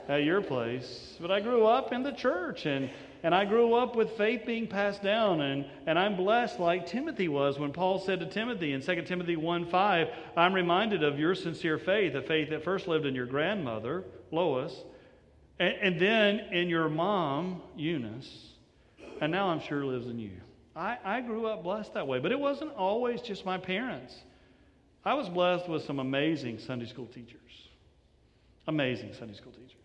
at 0.09 0.25
your 0.25 0.41
place. 0.41 1.17
But 1.21 1.31
I 1.31 1.41
grew 1.41 1.67
up 1.67 1.93
in 1.93 2.03
the 2.03 2.13
church, 2.13 2.67
and 2.67 2.91
and 3.23 3.35
I 3.35 3.45
grew 3.45 3.75
up 3.75 3.97
with 3.97 4.13
faith 4.13 4.47
being 4.47 4.67
passed 4.67 5.03
down, 5.03 5.43
and, 5.43 5.67
and 5.87 5.99
I'm 5.99 6.17
blessed 6.17 6.59
like 6.59 6.87
Timothy 6.87 7.29
was 7.29 7.59
when 7.59 7.73
Paul 7.73 7.99
said 7.99 8.21
to 8.21 8.27
Timothy 8.27 8.73
in 8.73 8.81
2 8.81 9.03
Timothy 9.03 9.37
1 9.37 9.67
5, 9.67 10.09
I'm 10.37 10.55
reminded 10.55 11.03
of 11.03 11.19
your 11.19 11.35
sincere 11.35 11.79
faith, 11.79 12.15
a 12.15 12.23
faith 12.23 12.49
that 12.51 12.65
first 12.65 12.89
lived 12.89 13.05
in 13.05 13.15
your 13.15 13.27
grandmother, 13.27 14.05
Lois, 14.31 14.75
and, 15.59 15.75
and 15.83 16.01
then 16.01 16.41
in 16.53 16.69
your 16.69 16.89
mom, 16.89 17.61
Eunice, 17.77 18.53
and 19.21 19.31
now 19.31 19.49
I'm 19.49 19.61
sure 19.61 19.85
lives 19.85 20.07
in 20.07 20.19
you. 20.19 20.33
I, 20.75 20.97
I 21.05 21.21
grew 21.21 21.47
up 21.47 21.63
blessed 21.63 21.93
that 21.95 22.07
way, 22.07 22.21
but 22.21 22.33
it 22.33 22.41
wasn't 22.41 22.73
always 22.75 23.21
just 23.21 23.45
my 23.45 23.59
parents. 23.59 24.17
I 25.05 25.15
was 25.15 25.29
blessed 25.29 25.69
with 25.69 25.85
some 25.85 25.99
amazing 25.99 26.59
Sunday 26.59 26.87
school 26.87 27.07
teachers. 27.07 27.37
Amazing 28.67 29.15
Sunday 29.15 29.35
school 29.35 29.53
teachers 29.53 29.81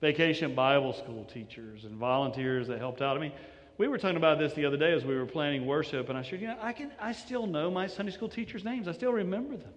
vacation 0.00 0.54
Bible 0.54 0.92
school 0.92 1.24
teachers 1.24 1.84
and 1.84 1.96
volunteers 1.96 2.66
that 2.68 2.78
helped 2.78 3.02
out. 3.02 3.16
I 3.16 3.20
mean, 3.20 3.32
we 3.78 3.88
were 3.88 3.98
talking 3.98 4.16
about 4.16 4.38
this 4.38 4.52
the 4.54 4.64
other 4.64 4.76
day 4.76 4.92
as 4.92 5.04
we 5.04 5.14
were 5.14 5.26
planning 5.26 5.66
worship, 5.66 6.08
and 6.08 6.18
I 6.18 6.22
said, 6.22 6.40
you 6.40 6.48
know, 6.48 6.56
I 6.60 6.72
can 6.72 6.90
I 7.00 7.12
still 7.12 7.46
know 7.46 7.70
my 7.70 7.86
Sunday 7.86 8.12
school 8.12 8.28
teachers' 8.28 8.64
names. 8.64 8.88
I 8.88 8.92
still 8.92 9.12
remember 9.12 9.56
them. 9.56 9.72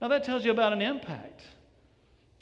Now 0.00 0.08
that 0.08 0.24
tells 0.24 0.44
you 0.44 0.50
about 0.50 0.72
an 0.72 0.82
impact. 0.82 1.42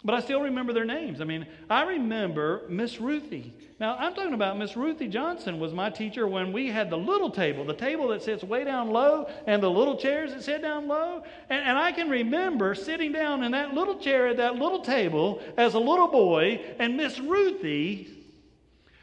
But 0.04 0.14
I 0.14 0.20
still 0.20 0.42
remember 0.42 0.74
their 0.74 0.84
names. 0.84 1.22
I 1.22 1.24
mean, 1.24 1.46
I 1.70 1.84
remember 1.84 2.64
Miss 2.68 3.00
Ruthie. 3.00 3.54
Now, 3.80 3.96
I'm 3.98 4.14
talking 4.14 4.34
about 4.34 4.58
Miss 4.58 4.76
Ruthie 4.76 5.08
Johnson 5.08 5.58
was 5.58 5.72
my 5.72 5.88
teacher 5.88 6.28
when 6.28 6.52
we 6.52 6.70
had 6.70 6.90
the 6.90 6.98
little 6.98 7.30
table, 7.30 7.64
the 7.64 7.72
table 7.72 8.08
that 8.08 8.22
sits 8.22 8.44
way 8.44 8.64
down 8.64 8.90
low, 8.90 9.30
and 9.46 9.62
the 9.62 9.70
little 9.70 9.96
chairs 9.96 10.34
that 10.34 10.44
sit 10.44 10.60
down 10.60 10.88
low. 10.88 11.24
And, 11.48 11.64
and 11.68 11.78
I 11.78 11.90
can 11.90 12.10
remember 12.10 12.74
sitting 12.74 13.12
down 13.12 13.42
in 13.42 13.52
that 13.52 13.72
little 13.72 13.98
chair 13.98 14.28
at 14.28 14.36
that 14.36 14.56
little 14.56 14.80
table 14.80 15.40
as 15.56 15.72
a 15.72 15.78
little 15.78 16.08
boy, 16.08 16.60
and 16.78 16.98
Miss 16.98 17.18
Ruthie, 17.18 18.10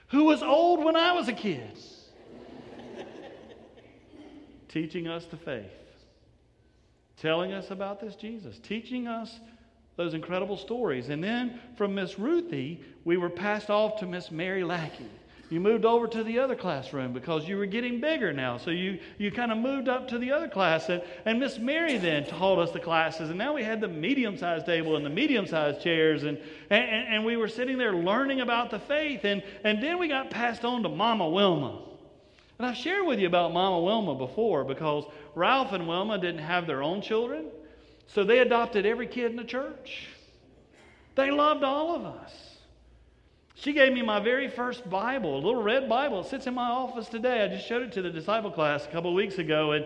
who 0.09 0.25
was 0.25 0.43
old 0.43 0.83
when 0.83 0.95
I 0.95 1.13
was 1.13 1.27
a 1.27 1.33
kid, 1.33 1.79
teaching 4.67 5.07
us 5.07 5.25
the 5.25 5.37
faith, 5.37 5.65
telling 7.17 7.53
us 7.53 7.71
about 7.71 7.99
this 7.99 8.15
Jesus, 8.15 8.59
teaching 8.59 9.07
us 9.07 9.39
those 10.01 10.13
incredible 10.15 10.57
stories. 10.57 11.09
And 11.09 11.23
then 11.23 11.59
from 11.75 11.93
Miss 11.93 12.17
Ruthie, 12.17 12.81
we 13.05 13.17
were 13.17 13.29
passed 13.29 13.69
off 13.69 13.99
to 13.99 14.07
Miss 14.07 14.31
Mary 14.31 14.63
Lackey. 14.63 15.09
You 15.51 15.59
moved 15.59 15.83
over 15.83 16.07
to 16.07 16.23
the 16.23 16.39
other 16.39 16.55
classroom 16.55 17.11
because 17.11 17.47
you 17.47 17.57
were 17.57 17.65
getting 17.65 17.99
bigger 17.99 18.31
now. 18.31 18.57
So 18.57 18.71
you, 18.71 18.99
you 19.17 19.31
kind 19.31 19.51
of 19.51 19.57
moved 19.57 19.89
up 19.89 20.07
to 20.07 20.17
the 20.17 20.31
other 20.31 20.47
class. 20.47 20.87
And, 20.87 21.03
and 21.25 21.39
Miss 21.39 21.59
Mary 21.59 21.97
then 21.97 22.25
taught 22.25 22.57
us 22.57 22.71
the 22.71 22.79
classes. 22.79 23.29
And 23.29 23.37
now 23.37 23.53
we 23.53 23.61
had 23.61 23.81
the 23.81 23.87
medium 23.89 24.37
sized 24.37 24.65
table 24.65 24.95
and 24.95 25.05
the 25.05 25.09
medium 25.09 25.45
sized 25.45 25.81
chairs. 25.81 26.23
And, 26.23 26.39
and, 26.69 27.07
and 27.15 27.25
we 27.25 27.35
were 27.35 27.49
sitting 27.49 27.77
there 27.77 27.93
learning 27.93 28.39
about 28.39 28.71
the 28.71 28.79
faith. 28.79 29.25
And, 29.25 29.43
and 29.65 29.83
then 29.83 29.99
we 29.99 30.07
got 30.07 30.31
passed 30.31 30.63
on 30.63 30.83
to 30.83 30.89
Mama 30.89 31.29
Wilma. 31.29 31.81
And 32.57 32.65
I've 32.65 32.77
shared 32.77 33.05
with 33.05 33.19
you 33.19 33.27
about 33.27 33.51
Mama 33.51 33.81
Wilma 33.81 34.15
before 34.15 34.63
because 34.63 35.03
Ralph 35.35 35.73
and 35.73 35.85
Wilma 35.87 36.17
didn't 36.17 36.43
have 36.43 36.65
their 36.65 36.81
own 36.81 37.01
children. 37.01 37.47
So 38.13 38.23
they 38.23 38.39
adopted 38.39 38.85
every 38.85 39.07
kid 39.07 39.31
in 39.31 39.37
the 39.37 39.43
church. 39.43 40.07
They 41.15 41.31
loved 41.31 41.63
all 41.63 41.95
of 41.95 42.05
us. 42.05 42.33
She 43.55 43.73
gave 43.73 43.93
me 43.93 44.01
my 44.01 44.19
very 44.19 44.49
first 44.49 44.89
Bible, 44.89 45.35
a 45.35 45.41
little 45.41 45.61
red 45.61 45.87
Bible. 45.87 46.21
It 46.21 46.27
sits 46.27 46.47
in 46.47 46.53
my 46.53 46.67
office 46.67 47.07
today. 47.07 47.43
I 47.43 47.47
just 47.47 47.67
showed 47.67 47.83
it 47.83 47.91
to 47.93 48.01
the 48.01 48.09
disciple 48.09 48.51
class 48.51 48.85
a 48.85 48.89
couple 48.89 49.11
of 49.11 49.15
weeks 49.15 49.37
ago. 49.37 49.73
And, 49.73 49.85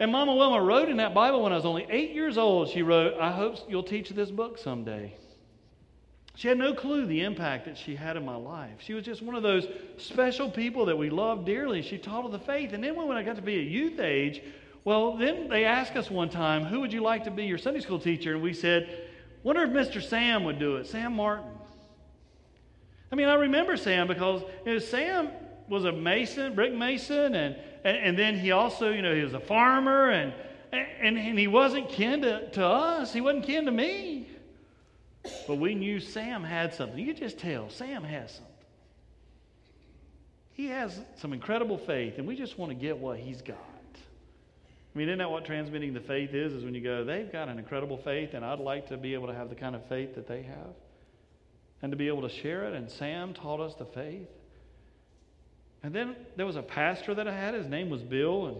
and 0.00 0.10
Mama 0.10 0.34
Wilma 0.34 0.60
wrote 0.60 0.88
in 0.88 0.96
that 0.96 1.14
Bible 1.14 1.42
when 1.42 1.52
I 1.52 1.56
was 1.56 1.64
only 1.64 1.86
eight 1.88 2.10
years 2.10 2.36
old, 2.36 2.68
she 2.68 2.82
wrote, 2.82 3.14
I 3.20 3.30
hope 3.30 3.58
you'll 3.68 3.84
teach 3.84 4.10
this 4.10 4.30
book 4.30 4.58
someday. 4.58 5.14
She 6.34 6.48
had 6.48 6.58
no 6.58 6.74
clue 6.74 7.06
the 7.06 7.20
impact 7.20 7.66
that 7.66 7.78
she 7.78 7.94
had 7.94 8.16
in 8.16 8.24
my 8.24 8.34
life. 8.34 8.80
She 8.80 8.92
was 8.92 9.04
just 9.04 9.22
one 9.22 9.36
of 9.36 9.44
those 9.44 9.68
special 9.98 10.50
people 10.50 10.86
that 10.86 10.98
we 10.98 11.10
loved 11.10 11.46
dearly. 11.46 11.80
She 11.80 11.96
taught 11.96 12.24
us 12.24 12.32
the 12.32 12.40
faith. 12.40 12.72
And 12.72 12.82
then 12.82 12.96
when 12.96 13.16
I 13.16 13.22
got 13.22 13.36
to 13.36 13.42
be 13.42 13.56
a 13.56 13.62
youth 13.62 14.00
age, 14.00 14.42
well, 14.84 15.16
then 15.16 15.48
they 15.48 15.64
asked 15.64 15.96
us 15.96 16.10
one 16.10 16.28
time, 16.28 16.64
who 16.64 16.80
would 16.80 16.92
you 16.92 17.02
like 17.02 17.24
to 17.24 17.30
be 17.30 17.44
your 17.44 17.58
Sunday 17.58 17.80
school 17.80 17.98
teacher? 17.98 18.34
And 18.34 18.42
we 18.42 18.52
said, 18.52 19.08
wonder 19.42 19.62
if 19.62 19.70
Mr. 19.70 20.02
Sam 20.02 20.44
would 20.44 20.58
do 20.58 20.76
it, 20.76 20.86
Sam 20.86 21.14
Martin. 21.14 21.50
I 23.10 23.16
mean, 23.16 23.28
I 23.28 23.34
remember 23.34 23.76
Sam 23.76 24.06
because 24.06 24.42
you 24.66 24.74
know, 24.74 24.78
Sam 24.78 25.30
was 25.68 25.84
a 25.84 25.92
mason, 25.92 26.54
brick 26.54 26.74
mason, 26.74 27.34
and, 27.34 27.56
and, 27.84 27.96
and, 27.96 28.18
then 28.18 28.38
he 28.38 28.50
also, 28.50 28.90
you 28.90 29.00
know, 29.00 29.14
he 29.14 29.22
was 29.22 29.32
a 29.32 29.40
farmer, 29.40 30.10
and, 30.10 30.34
and, 30.72 31.16
and 31.16 31.38
he 31.38 31.46
wasn't 31.46 31.88
kin 31.88 32.22
to, 32.22 32.50
to 32.50 32.66
us. 32.66 33.12
He 33.12 33.20
wasn't 33.20 33.44
kin 33.44 33.64
to 33.64 33.70
me. 33.70 34.28
But 35.46 35.56
we 35.56 35.74
knew 35.74 36.00
Sam 36.00 36.44
had 36.44 36.74
something. 36.74 36.98
You 36.98 37.14
just 37.14 37.38
tell 37.38 37.70
Sam 37.70 38.04
has 38.04 38.32
something. 38.32 38.52
He 40.52 40.66
has 40.66 41.00
some 41.16 41.32
incredible 41.32 41.78
faith, 41.78 42.18
and 42.18 42.26
we 42.26 42.36
just 42.36 42.58
want 42.58 42.70
to 42.70 42.74
get 42.74 42.98
what 42.98 43.18
he's 43.18 43.40
got. 43.40 43.73
I 44.94 44.98
mean, 44.98 45.08
isn't 45.08 45.18
that 45.18 45.30
what 45.30 45.44
transmitting 45.44 45.92
the 45.92 46.00
faith 46.00 46.34
is? 46.34 46.52
Is 46.52 46.64
when 46.64 46.74
you 46.74 46.80
go, 46.80 47.04
they've 47.04 47.30
got 47.30 47.48
an 47.48 47.58
incredible 47.58 47.98
faith, 47.98 48.34
and 48.34 48.44
I'd 48.44 48.60
like 48.60 48.88
to 48.88 48.96
be 48.96 49.14
able 49.14 49.26
to 49.26 49.34
have 49.34 49.48
the 49.48 49.56
kind 49.56 49.74
of 49.74 49.84
faith 49.88 50.14
that 50.14 50.28
they 50.28 50.42
have 50.42 50.74
and 51.82 51.90
to 51.90 51.96
be 51.96 52.08
able 52.08 52.22
to 52.22 52.28
share 52.28 52.64
it. 52.64 52.74
And 52.74 52.90
Sam 52.90 53.34
taught 53.34 53.60
us 53.60 53.74
the 53.74 53.86
faith. 53.86 54.28
And 55.82 55.94
then 55.94 56.16
there 56.36 56.46
was 56.46 56.56
a 56.56 56.62
pastor 56.62 57.14
that 57.14 57.28
I 57.28 57.36
had. 57.36 57.54
His 57.54 57.66
name 57.66 57.90
was 57.90 58.02
Bill. 58.02 58.46
And 58.46 58.56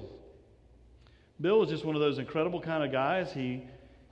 Bill 1.40 1.60
was 1.60 1.70
just 1.70 1.84
one 1.84 1.94
of 1.94 2.02
those 2.02 2.18
incredible 2.18 2.60
kind 2.60 2.84
of 2.84 2.92
guys. 2.92 3.32
He, 3.32 3.62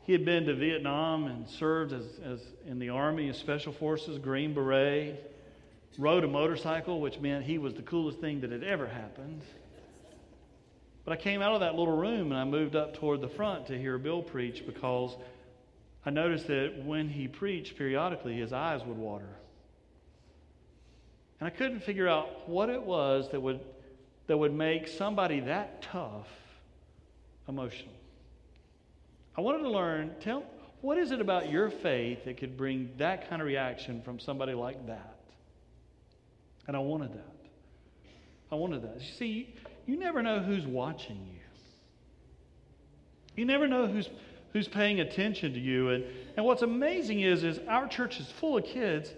he 0.05 0.13
had 0.13 0.25
been 0.25 0.47
to 0.47 0.55
Vietnam 0.55 1.27
and 1.27 1.47
served 1.47 1.93
as, 1.93 2.05
as 2.25 2.41
in 2.67 2.79
the 2.79 2.89
Army, 2.89 3.33
Special 3.35 3.73
Forces, 3.73 4.19
Green 4.19 4.55
Beret, 4.55 5.31
rode 5.99 6.25
a 6.25 6.29
motorcycle, 6.29 7.01
which 7.01 7.21
meant 7.21 7.45
he 7.45 7.59
was 7.59 7.75
the 7.75 7.83
coolest 7.83 8.19
thing 8.21 8.41
that 8.41 8.51
had 8.51 8.65
ever 8.65 8.87
happened. 8.87 9.43
But 11.05 11.13
I 11.13 11.17
came 11.17 11.43
out 11.43 11.53
of 11.53 11.61
that 11.61 11.75
little 11.75 11.97
room 11.97 12.31
and 12.31 12.41
I 12.41 12.45
moved 12.45 12.77
up 12.77 12.95
toward 12.95 13.21
the 13.21 13.29
front 13.29 13.67
to 13.67 13.79
hear 13.79 13.99
Bill 13.99 14.23
preach 14.23 14.65
because 14.65 15.17
I 16.07 16.11
noticed 16.11 16.47
that 16.47 16.85
when 16.85 17.09
he 17.09 17.29
preached 17.29 17.77
periodically, 17.77 18.37
his 18.37 18.53
eyes 18.53 18.83
would 18.85 18.97
water. 18.97 19.29
And 21.41 21.47
I 21.49 21.51
couldn't 21.51 21.81
figure 21.81 22.07
out 22.07 22.49
what 22.49 22.69
it 22.69 22.83
was 22.83 23.31
that 23.33 23.41
would, 23.41 23.61
that 24.29 24.37
would 24.37 24.55
make 24.55 24.87
somebody 24.87 25.41
that 25.41 25.83
tough 25.83 26.29
emotional. 27.49 27.95
I 29.37 29.41
wanted 29.41 29.63
to 29.63 29.71
learn, 29.71 30.15
tell, 30.21 30.45
what 30.83 30.99
is 30.99 31.11
it 31.11 31.21
about 31.21 31.51
your 31.51 31.71
faith 31.71 32.25
that 32.27 32.37
could 32.37 32.57
bring 32.57 32.91
that 32.99 33.29
kind 33.29 33.43
of 33.43 33.49
reaction 33.49 34.03
from 34.03 34.21
somebody 34.21 34.53
like 34.53 34.87
that? 34.87 35.17
And 36.69 36.77
I 36.77 36.81
wanted 36.81 37.13
that. 37.15 37.37
I 38.53 38.55
wanted 38.55 38.83
that. 38.83 39.01
You 39.01 39.13
see, 39.19 39.55
you 39.93 39.99
never 39.99 40.23
know 40.23 40.41
who's 40.41 40.67
watching 40.67 41.19
you. 41.31 41.41
You 43.37 43.45
never 43.45 43.69
know 43.69 43.87
who's, 43.87 44.09
who's 44.55 44.67
paying 44.67 45.01
attention 45.01 45.53
to 45.53 45.61
you. 45.61 45.91
And, 45.91 46.05
and 46.35 46.47
what's 46.47 46.63
amazing 46.63 47.21
is, 47.21 47.45
is 47.45 47.61
our 47.69 47.87
church 47.87 48.19
is 48.19 48.27
full 48.27 48.57
of 48.57 48.65
kids, 48.65 49.11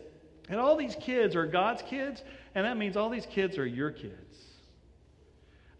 and 0.48 0.58
all 0.58 0.76
these 0.76 0.96
kids 1.00 1.36
are 1.36 1.46
God's 1.46 1.82
kids, 1.82 2.22
and 2.56 2.66
that 2.66 2.76
means 2.76 2.96
all 2.96 3.08
these 3.08 3.26
kids 3.26 3.56
are 3.56 3.66
your 3.66 3.92
kids. 3.92 4.14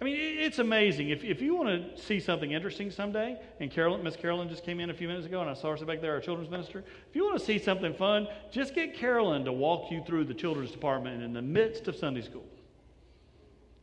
I 0.00 0.04
mean, 0.04 0.16
it's 0.16 0.60
amazing. 0.60 1.08
If, 1.08 1.24
if 1.24 1.42
you 1.42 1.56
want 1.56 1.96
to 1.96 2.00
see 2.00 2.20
something 2.20 2.52
interesting 2.52 2.92
someday, 2.92 3.36
and 3.58 3.72
Carolyn, 3.72 4.00
Miss 4.04 4.14
Carolyn 4.14 4.48
just 4.48 4.64
came 4.64 4.78
in 4.78 4.90
a 4.90 4.94
few 4.94 5.08
minutes 5.08 5.26
ago, 5.26 5.40
and 5.40 5.50
I 5.50 5.54
saw 5.54 5.72
her 5.72 5.76
sit 5.76 5.88
back 5.88 6.02
there, 6.02 6.12
our 6.12 6.20
children's 6.20 6.50
minister. 6.50 6.84
If 7.10 7.16
you 7.16 7.24
want 7.24 7.36
to 7.40 7.44
see 7.44 7.58
something 7.58 7.94
fun, 7.94 8.28
just 8.52 8.76
get 8.76 8.94
Carolyn 8.94 9.44
to 9.44 9.52
walk 9.52 9.90
you 9.90 10.04
through 10.06 10.26
the 10.26 10.34
children's 10.34 10.70
department 10.70 11.20
in 11.20 11.32
the 11.32 11.42
midst 11.42 11.88
of 11.88 11.96
Sunday 11.96 12.22
school. 12.22 12.44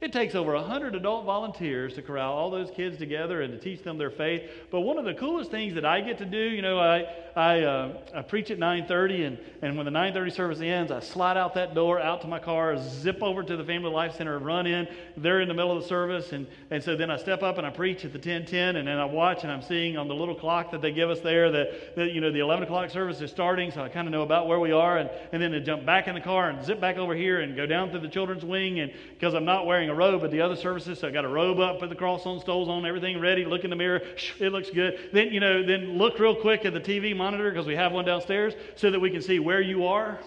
It 0.02 0.12
takes 0.12 0.34
over 0.34 0.56
100 0.56 0.96
adult 0.96 1.26
volunteers 1.26 1.94
to 1.94 2.02
corral 2.02 2.34
all 2.34 2.50
those 2.50 2.72
kids 2.72 2.98
together 2.98 3.44
and 3.44 3.54
to 3.54 3.60
teach 3.60 3.84
them 3.84 4.00
their 4.00 4.10
faith. 4.10 4.50
But 4.72 4.80
one 4.80 4.98
of 4.98 5.06
the 5.06 5.14
coolest 5.14 5.52
things 5.52 5.76
that 5.76 5.86
I 5.86 6.02
get 6.02 6.18
to 6.18 6.26
do, 6.26 6.40
you 6.40 6.64
know, 6.64 6.80
I, 6.80 7.06
I, 7.36 7.62
uh, 7.62 7.98
I 8.16 8.22
preach 8.24 8.50
at 8.50 8.58
9.30, 8.58 9.28
and, 9.28 9.38
and 9.62 9.78
when 9.78 9.86
the 9.86 9.92
9.30 9.92 10.34
service 10.34 10.60
ends, 10.60 10.92
I 10.92 11.02
slide 11.02 11.38
out 11.38 11.54
that 11.54 11.76
door, 11.76 12.00
out 12.00 12.22
to 12.22 12.28
my 12.28 12.40
car, 12.40 12.78
zip 12.80 13.22
over 13.22 13.44
to 13.44 13.56
the 13.56 13.64
Family 13.64 13.92
Life 13.92 14.16
Center, 14.16 14.40
run 14.40 14.66
in. 14.66 14.88
They're 15.18 15.40
in 15.40 15.48
the 15.48 15.54
middle 15.54 15.78
of 15.78 15.84
the 15.84 15.88
service, 15.88 16.32
and, 16.32 16.48
and 16.72 16.84
so 16.84 16.96
then 16.96 17.12
I 17.12 17.18
step 17.18 17.44
up 17.44 17.60
and 17.60 17.68
I 17.68 17.70
preach 17.70 18.04
at 18.04 18.12
the 18.12 18.18
10.10, 18.18 18.78
and 18.78 18.88
then 18.88 18.98
I 18.98 19.06
watch, 19.06 19.44
and 19.44 19.52
I'm 19.52 19.62
seeing 19.62 19.98
on 19.98 20.08
the 20.08 20.16
little 20.16 20.34
clock 20.34 20.72
that 20.72 20.82
they 20.82 20.92
give 20.92 21.12
us 21.12 21.20
there 21.20 21.52
that, 21.52 21.96
that 21.96 22.12
you 22.12 22.22
know, 22.22 22.32
the 22.32 22.40
11 22.40 22.64
o'clock 22.64 22.90
service 22.90 23.22
is 23.22 23.30
starting, 23.30 23.70
so 23.70 23.84
I 23.84 23.90
kind 23.90 24.08
of 24.08 24.12
know 24.12 24.24
about 24.24 24.48
where 24.48 24.60
we 24.60 24.72
are, 24.72 24.98
and, 24.98 25.12
and 25.32 25.40
then 25.40 25.54
I 25.54 25.60
jump 25.60 25.86
back 25.86 26.08
in 26.08 26.16
the 26.16 26.22
car 26.22 26.50
and 26.50 26.66
zip 26.66 26.82
back 26.82 26.98
over 26.98 27.14
here 27.14 27.42
and 27.42 27.56
go 27.56 27.68
down 27.68 27.92
through 27.92 28.00
the 28.00 28.10
children's 28.10 28.44
wing, 28.44 28.80
and 28.80 28.92
because 29.12 29.36
I'm 29.36 29.46
not 29.46 29.68
wearing 29.68 29.91
a 29.92 29.96
robe 29.96 30.24
at 30.24 30.32
the 30.32 30.42
other 30.42 30.56
services, 30.56 31.00
so 31.00 31.08
I 31.08 31.12
got 31.12 31.26
a 31.26 31.30
robe 31.30 31.60
up, 31.60 31.80
put 31.80 31.90
the 31.90 31.96
cross 31.96 32.26
on, 32.26 32.40
stoles 32.40 32.70
on, 32.70 32.86
everything 32.86 33.20
ready, 33.20 33.46
look 33.46 33.64
in 33.64 33.70
the 33.70 33.76
mirror, 33.76 34.02
it 34.40 34.52
looks 34.52 34.70
good. 34.70 35.10
Then, 35.14 35.32
you 35.32 35.40
know, 35.40 35.64
then 35.64 35.98
look 35.98 36.18
real 36.18 36.36
quick 36.36 36.66
at 36.66 36.74
the 36.74 36.80
TV 36.80 37.16
monitor 37.16 37.52
because 37.52 37.68
we 37.68 37.76
have 37.76 37.92
one 37.92 38.06
downstairs 38.06 38.54
so 38.76 38.90
that 38.90 39.00
we 39.00 39.12
can 39.12 39.22
see 39.22 39.40
where 39.40 39.62
you 39.62 39.86
are 39.86 40.20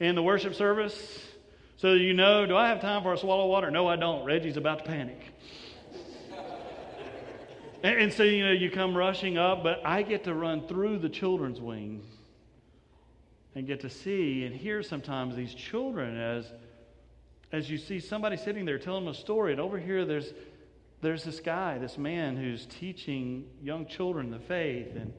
in 0.00 0.14
the 0.14 0.22
worship 0.22 0.54
service. 0.54 1.22
So 1.76 1.92
that 1.92 2.00
you 2.00 2.14
know, 2.14 2.46
do 2.46 2.56
I 2.56 2.68
have 2.68 2.80
time 2.80 3.02
for 3.02 3.12
a 3.12 3.18
swallow 3.18 3.46
water? 3.46 3.70
No, 3.70 3.86
I 3.86 3.96
don't. 3.96 4.24
Reggie's 4.24 4.56
about 4.56 4.78
to 4.78 4.84
panic. 4.84 5.20
and, 7.82 8.00
and 8.00 8.12
so, 8.12 8.22
you 8.22 8.46
know, 8.46 8.52
you 8.52 8.70
come 8.70 8.96
rushing 8.96 9.36
up, 9.36 9.62
but 9.62 9.84
I 9.84 10.02
get 10.02 10.24
to 10.24 10.34
run 10.34 10.66
through 10.66 10.98
the 11.00 11.10
children's 11.10 11.60
wing 11.60 12.02
and 13.54 13.66
get 13.66 13.80
to 13.80 13.90
see 13.90 14.44
and 14.44 14.56
hear 14.56 14.82
sometimes 14.82 15.36
these 15.36 15.52
children 15.52 16.16
as 16.18 16.50
as 17.52 17.70
you 17.70 17.78
see 17.78 18.00
somebody 18.00 18.36
sitting 18.36 18.64
there 18.64 18.78
telling 18.78 19.04
them 19.04 19.14
a 19.14 19.16
story, 19.16 19.52
and 19.52 19.60
over 19.60 19.78
here 19.78 20.04
there's 20.04 20.32
there's 21.02 21.24
this 21.24 21.40
guy, 21.40 21.78
this 21.78 21.98
man 21.98 22.36
who's 22.36 22.66
teaching 22.66 23.44
young 23.62 23.86
children 23.86 24.30
the 24.30 24.38
faith, 24.38 24.96
and 24.96 25.12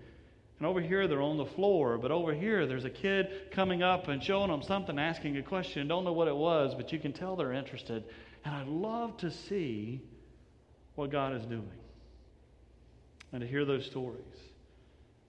and 0.59 0.67
over 0.67 0.81
here 0.81 1.07
they're 1.07 1.21
on 1.21 1.37
the 1.37 1.45
floor, 1.45 1.97
but 1.97 2.11
over 2.11 2.33
here 2.33 2.65
there's 2.65 2.85
a 2.85 2.89
kid 2.89 3.51
coming 3.51 3.83
up 3.83 4.07
and 4.07 4.23
showing 4.23 4.49
them 4.49 4.63
something, 4.63 4.97
asking 4.97 5.37
a 5.37 5.43
question, 5.43 5.87
don't 5.87 6.03
know 6.03 6.13
what 6.13 6.27
it 6.27 6.35
was, 6.35 6.73
but 6.73 6.91
you 6.91 6.99
can 6.99 7.13
tell 7.13 7.35
they're 7.35 7.53
interested. 7.53 8.03
And 8.43 8.55
I 8.55 8.63
love 8.63 9.17
to 9.17 9.29
see 9.29 10.01
what 10.95 11.11
God 11.11 11.35
is 11.35 11.45
doing 11.45 11.69
and 13.31 13.41
to 13.41 13.47
hear 13.47 13.65
those 13.65 13.85
stories. 13.85 14.23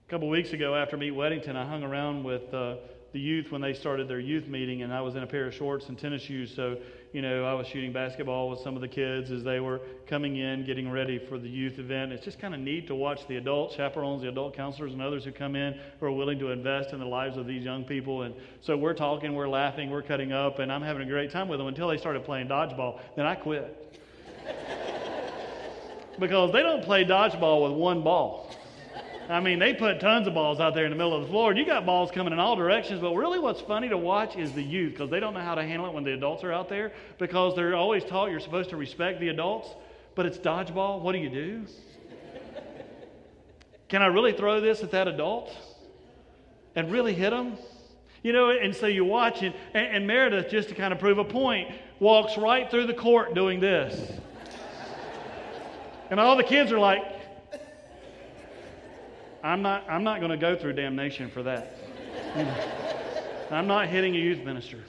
A 0.07 0.09
couple 0.09 0.29
weeks 0.29 0.51
ago 0.51 0.73
after 0.73 0.97
Meet 0.97 1.13
Weddington, 1.13 1.55
I 1.55 1.65
hung 1.65 1.83
around 1.83 2.23
with. 2.23 2.53
Uh, 2.53 2.75
the 3.11 3.19
youth 3.19 3.51
when 3.51 3.61
they 3.61 3.73
started 3.73 4.07
their 4.07 4.19
youth 4.19 4.47
meeting, 4.47 4.83
and 4.83 4.93
I 4.93 5.01
was 5.01 5.15
in 5.15 5.23
a 5.23 5.27
pair 5.27 5.47
of 5.47 5.53
shorts 5.53 5.87
and 5.89 5.97
tennis 5.97 6.21
shoes. 6.21 6.53
So, 6.55 6.77
you 7.11 7.21
know, 7.21 7.43
I 7.43 7.53
was 7.53 7.65
shooting 7.67 7.91
basketball 7.91 8.49
with 8.49 8.59
some 8.59 8.75
of 8.75 8.81
the 8.81 8.87
kids 8.87 9.31
as 9.31 9.43
they 9.43 9.59
were 9.59 9.81
coming 10.07 10.37
in, 10.37 10.65
getting 10.65 10.91
ready 10.91 11.17
for 11.17 11.39
the 11.39 11.49
youth 11.49 11.79
event. 11.79 12.11
It's 12.11 12.23
just 12.23 12.39
kind 12.39 12.53
of 12.53 12.59
neat 12.59 12.87
to 12.87 12.95
watch 12.95 13.27
the 13.27 13.37
adult 13.37 13.73
chaperones, 13.73 14.21
the 14.21 14.29
adult 14.29 14.55
counselors, 14.55 14.93
and 14.93 15.01
others 15.01 15.25
who 15.25 15.31
come 15.31 15.55
in 15.55 15.79
who 15.99 16.05
are 16.05 16.11
willing 16.11 16.37
to 16.39 16.51
invest 16.51 16.93
in 16.93 16.99
the 16.99 17.05
lives 17.05 17.37
of 17.37 17.47
these 17.47 17.63
young 17.63 17.83
people. 17.83 18.21
And 18.21 18.35
so 18.61 18.77
we're 18.77 18.93
talking, 18.93 19.33
we're 19.33 19.49
laughing, 19.49 19.89
we're 19.89 20.03
cutting 20.03 20.31
up, 20.31 20.59
and 20.59 20.71
I'm 20.71 20.83
having 20.83 21.01
a 21.01 21.09
great 21.09 21.31
time 21.31 21.47
with 21.47 21.59
them 21.59 21.67
until 21.67 21.87
they 21.87 21.97
started 21.97 22.23
playing 22.25 22.47
dodgeball. 22.47 22.99
Then 23.15 23.25
I 23.25 23.35
quit. 23.35 23.75
because 26.19 26.51
they 26.51 26.61
don't 26.61 26.83
play 26.83 27.05
dodgeball 27.05 27.69
with 27.69 27.77
one 27.77 28.03
ball. 28.03 28.51
I 29.29 29.39
mean, 29.39 29.59
they 29.59 29.75
put 29.75 29.99
tons 29.99 30.27
of 30.27 30.33
balls 30.33 30.59
out 30.59 30.73
there 30.73 30.85
in 30.85 30.89
the 30.89 30.97
middle 30.97 31.13
of 31.13 31.21
the 31.21 31.27
floor, 31.27 31.51
and 31.51 31.59
you 31.59 31.63
got 31.63 31.85
balls 31.85 32.09
coming 32.09 32.33
in 32.33 32.39
all 32.39 32.55
directions. 32.55 32.99
But 32.99 33.13
really, 33.13 33.37
what's 33.37 33.61
funny 33.61 33.87
to 33.89 33.97
watch 33.97 34.35
is 34.35 34.53
the 34.53 34.63
youth 34.63 34.93
because 34.93 35.11
they 35.11 35.19
don't 35.19 35.35
know 35.35 35.39
how 35.39 35.53
to 35.53 35.61
handle 35.61 35.85
it 35.85 35.93
when 35.93 36.03
the 36.03 36.13
adults 36.13 36.43
are 36.43 36.51
out 36.51 36.67
there 36.67 36.91
because 37.19 37.55
they're 37.55 37.75
always 37.75 38.03
taught 38.03 38.31
you're 38.31 38.39
supposed 38.39 38.71
to 38.71 38.77
respect 38.77 39.19
the 39.19 39.29
adults. 39.29 39.69
But 40.15 40.25
it's 40.25 40.39
dodgeball. 40.39 41.01
What 41.01 41.11
do 41.11 41.19
you 41.19 41.29
do? 41.29 41.65
Can 43.87 44.01
I 44.01 44.07
really 44.07 44.33
throw 44.33 44.61
this 44.61 44.81
at 44.81 44.91
that 44.91 45.07
adult 45.07 45.55
and 46.75 46.91
really 46.91 47.13
hit 47.13 47.31
him? 47.31 47.55
You 48.23 48.33
know, 48.33 48.49
and 48.49 48.75
so 48.75 48.87
you 48.87 49.05
watch 49.05 49.43
it, 49.43 49.55
and, 49.75 49.95
and 49.95 50.07
Meredith, 50.07 50.49
just 50.49 50.69
to 50.69 50.75
kind 50.75 50.91
of 50.91 50.99
prove 50.99 51.19
a 51.19 51.23
point, 51.23 51.69
walks 51.99 52.35
right 52.35 52.69
through 52.69 52.87
the 52.87 52.93
court 52.95 53.35
doing 53.35 53.59
this. 53.59 54.11
And 56.09 56.19
all 56.19 56.35
the 56.35 56.43
kids 56.43 56.71
are 56.71 56.79
like, 56.79 57.18
I'm 59.43 59.61
not, 59.61 59.85
I'm 59.89 60.03
not 60.03 60.19
going 60.19 60.31
to 60.31 60.37
go 60.37 60.55
through 60.55 60.73
damnation 60.73 61.29
for 61.29 61.43
that. 61.43 61.75
I'm 63.51 63.67
not 63.67 63.87
hitting 63.87 64.15
a 64.15 64.19
youth 64.19 64.43
minister. 64.43 64.79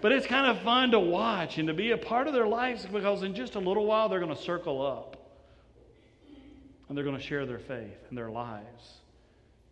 But 0.00 0.12
it's 0.12 0.26
kind 0.26 0.46
of 0.46 0.62
fun 0.62 0.90
to 0.90 1.00
watch 1.00 1.58
and 1.58 1.68
to 1.68 1.74
be 1.74 1.92
a 1.92 1.96
part 1.96 2.26
of 2.26 2.34
their 2.34 2.46
lives 2.46 2.86
because 2.86 3.22
in 3.22 3.34
just 3.34 3.54
a 3.54 3.58
little 3.58 3.86
while 3.86 4.08
they're 4.08 4.20
going 4.20 4.34
to 4.34 4.42
circle 4.42 4.84
up 4.84 5.16
and 6.88 6.96
they're 6.96 7.04
going 7.04 7.16
to 7.16 7.22
share 7.22 7.46
their 7.46 7.58
faith 7.58 7.98
and 8.08 8.18
their 8.18 8.30
lives. 8.30 8.98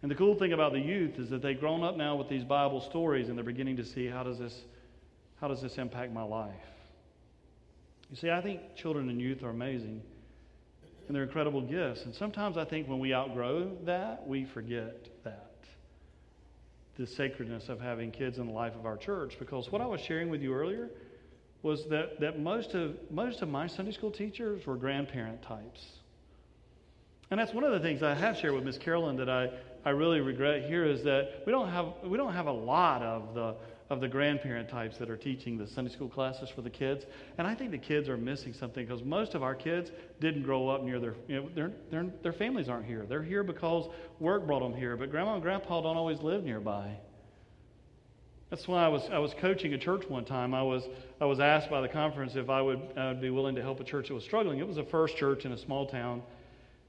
And 0.01 0.11
the 0.11 0.15
cool 0.15 0.35
thing 0.35 0.53
about 0.53 0.73
the 0.73 0.81
youth 0.81 1.19
is 1.19 1.31
that 1.31 1.43
they've 1.43 1.59
grown 1.59 1.85
up 1.85 1.97
now 1.97 2.17
with 2.17 2.29
these 2.29 2.45
Bible 2.45 2.81
stories 2.81 3.29
and 3.29 3.37
they're 3.37 3.45
beginning 3.45 3.77
to 3.77 3.85
see 3.85 4.07
how 4.07 4.23
does 4.23 4.39
this, 4.39 4.63
how 5.41 5.49
does 5.49 5.61
this 5.61 5.77
impact 5.79 6.13
my 6.13 6.23
life? 6.23 6.51
You 8.11 8.17
see, 8.17 8.31
I 8.31 8.41
think 8.41 8.75
children 8.75 9.09
and 9.09 9.21
youth 9.21 9.43
are 9.43 9.51
amazing 9.51 10.03
and 11.07 11.17
they're 11.17 11.25
incredible 11.25 11.61
gifts. 11.61 12.05
And 12.05 12.15
sometimes 12.15 12.57
I 12.57 12.65
think 12.65 12.89
when 12.89 12.99
we 12.99 13.15
outgrow 13.15 13.71
that, 13.85 14.27
we 14.27 14.45
forget 14.45 15.09
that. 15.25 15.51
The 16.97 17.07
sacredness 17.07 17.69
of 17.69 17.81
having 17.81 18.11
kids 18.11 18.39
in 18.39 18.47
the 18.47 18.53
life 18.53 18.75
of 18.75 18.87
our 18.87 18.97
church. 18.97 19.37
Because 19.39 19.71
what 19.73 19.81
I 19.81 19.87
was 19.87 20.01
sharing 20.01 20.31
with 20.31 20.43
you 20.43 20.55
earlier 20.55 20.91
was 21.63 21.85
that, 21.87 22.21
that 22.21 22.39
most, 22.41 22.75
of, 22.75 22.97
most 23.11 23.41
of 23.43 23.49
my 23.49 23.67
Sunday 23.67 23.93
school 23.93 24.11
teachers 24.11 24.67
were 24.67 24.77
grandparent 24.77 25.43
types. 25.43 25.85
And 27.31 27.41
that's 27.41 27.55
one 27.55 27.65
of 27.65 27.73
the 27.73 27.81
things 27.81 28.03
I 28.03 28.15
have 28.15 28.37
shared 28.37 28.53
with 28.53 28.65
Miss 28.65 28.77
Carolyn 28.77 29.17
that 29.17 29.31
I, 29.31 29.49
I 29.85 29.91
really 29.91 30.21
regret 30.21 30.65
here 30.65 30.85
is 30.85 31.03
that 31.05 31.43
we 31.47 31.53
don't 31.53 31.71
have, 31.71 31.87
we 32.05 32.19
don't 32.19 32.35
have 32.35 32.47
a 32.47 32.53
lot 32.53 33.03
of 33.03 33.35
the 33.35 33.55
of 33.93 34.01
the 34.01 34.09
grandparent 34.09 34.71
types 34.71 34.97
that 34.97 35.11
are 35.11 35.19
teaching 35.19 35.59
the 35.59 35.67
Sunday 35.67 35.93
school 35.93 36.09
classes 36.09 36.49
for 36.49 36.63
the 36.63 36.71
kids. 36.71 37.05
And 37.37 37.47
I 37.47 37.55
think 37.55 37.73
the 37.73 37.79
kids 37.79 38.09
are 38.09 38.17
missing 38.17 38.55
something 38.55 38.87
because 38.87 39.05
most 39.05 39.35
of 39.35 39.43
our 39.43 39.55
kids 39.55 39.91
didn't 40.19 40.45
grow 40.45 40.71
up 40.71 40.83
near 40.83 40.99
their, 40.99 41.15
you 41.29 41.37
know, 41.37 41.49
their, 41.55 41.73
their, 41.91 42.07
their 42.23 42.33
families 42.33 42.71
aren't 42.71 42.87
here. 42.87 43.05
They're 43.07 43.23
here 43.23 43.45
because 43.45 43.91
work 44.19 44.47
brought 44.47 44.63
them 44.63 44.73
here, 44.73 44.97
but 44.97 45.11
grandma 45.11 45.35
and 45.35 45.43
grandpa 45.43 45.83
don't 45.83 45.99
always 45.99 46.21
live 46.23 46.43
nearby. 46.43 46.97
That's 48.49 48.67
why 48.67 48.83
I 48.83 48.89
was, 48.89 49.03
I 49.13 49.19
was 49.19 49.35
coaching 49.35 49.75
a 49.75 49.79
church 49.79 50.09
one 50.09 50.25
time. 50.25 50.55
I 50.55 50.63
was, 50.63 50.85
I 51.21 51.27
was 51.27 51.39
asked 51.39 51.71
by 51.71 51.83
the 51.83 51.89
conference 51.89 52.35
if 52.35 52.49
I 52.49 52.63
would 52.63 52.81
uh, 52.97 53.13
be 53.13 53.29
willing 53.29 53.57
to 53.57 53.63
help 53.63 53.79
a 53.81 53.85
church 53.85 54.09
that 54.09 54.15
was 54.15 54.25
struggling. 54.25 54.59
It 54.59 54.67
was 54.67 54.77
the 54.77 54.85
first 54.85 55.19
church 55.19 55.45
in 55.45 55.53
a 55.53 55.59
small 55.59 55.87
town. 55.87 56.23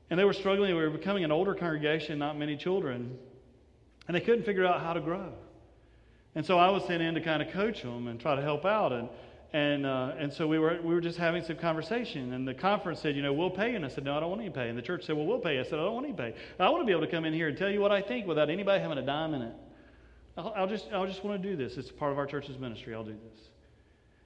And 0.10 0.18
they 0.18 0.24
were 0.24 0.34
struggling. 0.34 0.74
We 0.74 0.82
were 0.82 0.89
becoming 0.89 1.26
an 1.26 1.34
older 1.34 1.54
congregation, 1.54 2.18
not 2.18 2.38
many 2.38 2.56
children. 2.56 3.18
And 4.08 4.16
they 4.16 4.22
couldn't 4.22 4.46
figure 4.46 4.66
out 4.66 4.80
how 4.80 4.94
to 4.94 5.02
grow. 5.02 5.34
And 6.36 6.46
so 6.46 6.58
I 6.58 6.69
was 6.69 6.86
sent 6.86 7.02
in 7.02 7.13
to 7.13 7.22
kind 7.22 7.41
of 7.41 7.50
coach 7.50 7.84
them 7.84 8.08
and 8.08 8.19
try 8.19 8.36
to 8.36 8.41
help 8.41 8.65
out. 8.65 8.91
And, 8.91 9.10
and, 9.54 9.86
uh, 9.86 10.13
and 10.17 10.34
so 10.34 10.48
we 10.48 10.58
were, 10.58 10.80
we 10.82 10.96
were 10.96 11.02
just 11.02 11.17
having 11.17 11.43
some 11.43 11.58
conversation. 11.58 12.34
And 12.34 12.48
the 12.48 12.56
conference 12.56 13.00
said, 13.00 13.15
you 13.15 13.22
know, 13.22 13.34
we'll 13.34 13.52
pay. 13.52 13.76
And 13.76 13.86
I 13.86 13.88
said, 13.88 14.04
no, 14.04 14.17
I 14.17 14.19
don't 14.19 14.30
want 14.30 14.41
any 14.41 14.50
pay. 14.50 14.69
And 14.69 14.78
the 14.78 14.82
church 14.82 15.06
said, 15.06 15.15
well, 15.15 15.28
we'll 15.28 15.39
pay. 15.39 15.60
I 15.60 15.63
said, 15.63 15.76
I 15.76 15.84
don't 15.84 15.93
want 15.93 16.08
any 16.08 16.15
pay. 16.15 16.34
I 16.60 16.69
want 16.69 16.82
to 16.82 16.86
be 16.86 16.91
able 16.91 17.06
to 17.06 17.12
come 17.12 17.26
in 17.26 17.34
here 17.34 17.50
and 17.50 17.58
tell 17.58 17.69
you 17.69 17.82
what 17.82 17.91
I 17.91 18.02
think 18.02 18.26
without 18.26 18.50
anybody 18.50 18.82
having 18.82 18.98
a 18.98 19.06
dime 19.06 19.36
in 19.36 19.43
it. 19.43 19.54
I'll, 20.38 20.54
I'll 20.56 20.67
just, 20.67 20.88
I'll 20.91 21.06
just 21.06 21.24
want 21.24 21.41
to 21.41 21.50
do 21.50 21.56
this. 21.56 21.78
It's 21.78 21.91
part 21.91 22.12
of 22.12 22.17
our 22.17 22.26
church's 22.26 22.58
ministry. 22.58 22.96
I'll 22.96 23.04
do 23.04 23.12
this. 23.12 23.39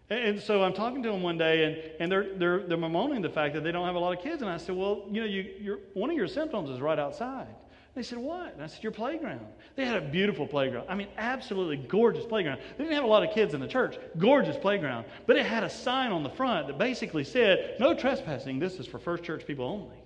And, 0.10 0.20
and 0.30 0.42
so 0.42 0.64
I'm 0.64 0.74
talking 0.74 1.04
to 1.04 1.12
them 1.12 1.22
one 1.22 1.38
day, 1.38 1.66
and, 1.66 1.78
and 2.00 2.12
they're, 2.12 2.38
they're, 2.38 2.60
they're 2.66 2.78
bemoaning 2.78 3.22
the 3.22 3.30
fact 3.30 3.54
that 3.56 3.66
they 3.66 3.74
don't 3.74 3.86
have 3.86 3.96
a 3.96 4.00
lot 4.00 4.18
of 4.18 4.24
kids. 4.24 4.42
And 4.42 4.50
I 4.50 4.56
said, 4.56 4.76
well, 4.76 5.04
you 5.12 5.20
know, 5.20 5.28
you, 5.28 5.80
one 5.94 6.10
of 6.10 6.16
your 6.16 6.30
symptoms 6.30 6.70
is 6.70 6.80
right 6.80 6.98
outside. 6.98 7.54
They 7.98 8.04
said, 8.04 8.20
What? 8.20 8.54
And 8.54 8.62
I 8.62 8.68
said, 8.68 8.84
Your 8.84 8.92
playground. 8.92 9.44
They 9.76 9.84
had 9.84 9.96
a 9.96 10.02
beautiful 10.02 10.46
playground. 10.46 10.86
I 10.88 10.94
mean, 10.94 11.08
absolutely 11.18 11.78
gorgeous 11.78 12.28
playground. 12.28 12.62
They 12.78 12.84
didn't 12.84 12.94
have 12.94 13.04
a 13.04 13.08
lot 13.08 13.24
of 13.24 13.34
kids 13.34 13.56
in 13.56 13.60
the 13.60 13.68
church. 13.68 13.98
Gorgeous 14.20 14.56
playground. 14.56 15.08
But 15.26 15.36
it 15.38 15.48
had 15.48 15.64
a 15.64 15.70
sign 15.70 16.12
on 16.12 16.22
the 16.22 16.30
front 16.30 16.68
that 16.68 16.78
basically 16.78 17.24
said, 17.24 17.76
No 17.80 17.96
trespassing. 17.96 18.60
This 18.60 18.76
is 18.76 18.86
for 18.86 19.00
First 19.00 19.24
Church 19.24 19.48
people 19.48 19.66
only. 19.66 19.98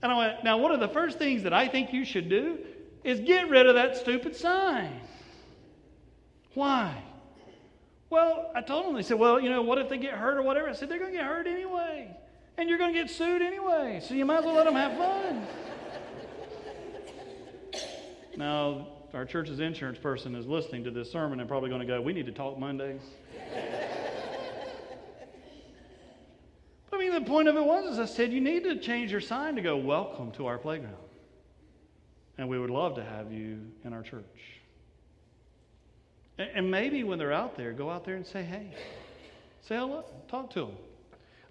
And 0.00 0.12
I 0.12 0.16
went, 0.16 0.44
Now, 0.44 0.58
one 0.58 0.70
of 0.70 0.78
the 0.78 0.86
first 0.86 1.18
things 1.18 1.42
that 1.42 1.52
I 1.52 1.66
think 1.66 1.92
you 1.92 2.04
should 2.04 2.28
do 2.28 2.58
is 3.02 3.18
get 3.18 3.48
rid 3.48 3.66
of 3.66 3.74
that 3.74 3.96
stupid 3.96 4.36
sign. 4.36 4.92
Why? 6.54 7.02
Well, 8.10 8.52
I 8.54 8.60
told 8.60 8.86
them, 8.86 8.94
they 8.94 9.02
said, 9.02 9.18
Well, 9.18 9.40
you 9.40 9.50
know, 9.50 9.62
what 9.62 9.78
if 9.78 9.88
they 9.88 9.98
get 9.98 10.14
hurt 10.14 10.38
or 10.38 10.42
whatever? 10.42 10.68
I 10.68 10.72
said, 10.74 10.88
They're 10.88 11.00
going 11.00 11.10
to 11.10 11.18
get 11.18 11.26
hurt 11.26 11.48
anyway. 11.48 12.16
And 12.56 12.68
you're 12.68 12.78
going 12.78 12.94
to 12.94 13.00
get 13.00 13.10
sued 13.10 13.42
anyway. 13.42 14.00
So 14.06 14.14
you 14.14 14.24
might 14.24 14.38
as 14.38 14.44
well 14.44 14.54
let 14.54 14.66
them 14.66 14.74
have 14.74 14.96
fun. 14.96 15.44
Now, 18.38 18.86
our 19.14 19.24
church's 19.24 19.58
insurance 19.58 19.98
person 19.98 20.36
is 20.36 20.46
listening 20.46 20.84
to 20.84 20.92
this 20.92 21.10
sermon 21.10 21.40
and 21.40 21.48
probably 21.48 21.70
going 21.70 21.80
to 21.80 21.86
go, 21.86 22.00
We 22.00 22.12
need 22.12 22.26
to 22.26 22.32
talk 22.32 22.56
Monday. 22.56 22.96
I 26.92 26.98
mean, 26.98 27.12
the 27.12 27.22
point 27.22 27.48
of 27.48 27.56
it 27.56 27.64
was, 27.64 27.90
as 27.90 27.98
I 27.98 28.04
said, 28.04 28.32
you 28.32 28.40
need 28.40 28.62
to 28.62 28.78
change 28.78 29.10
your 29.10 29.20
sign 29.20 29.56
to 29.56 29.60
go, 29.60 29.76
Welcome 29.76 30.30
to 30.32 30.46
our 30.46 30.56
playground. 30.56 30.94
And 32.38 32.48
we 32.48 32.60
would 32.60 32.70
love 32.70 32.94
to 32.94 33.02
have 33.02 33.32
you 33.32 33.58
in 33.84 33.92
our 33.92 34.04
church. 34.04 34.22
And 36.38 36.70
maybe 36.70 37.02
when 37.02 37.18
they're 37.18 37.32
out 37.32 37.56
there, 37.56 37.72
go 37.72 37.90
out 37.90 38.04
there 38.04 38.14
and 38.14 38.24
say, 38.24 38.44
Hey, 38.44 38.72
Say 39.62 39.76
hello. 39.76 40.04
Talk 40.28 40.50
to 40.50 40.60
them. 40.60 40.76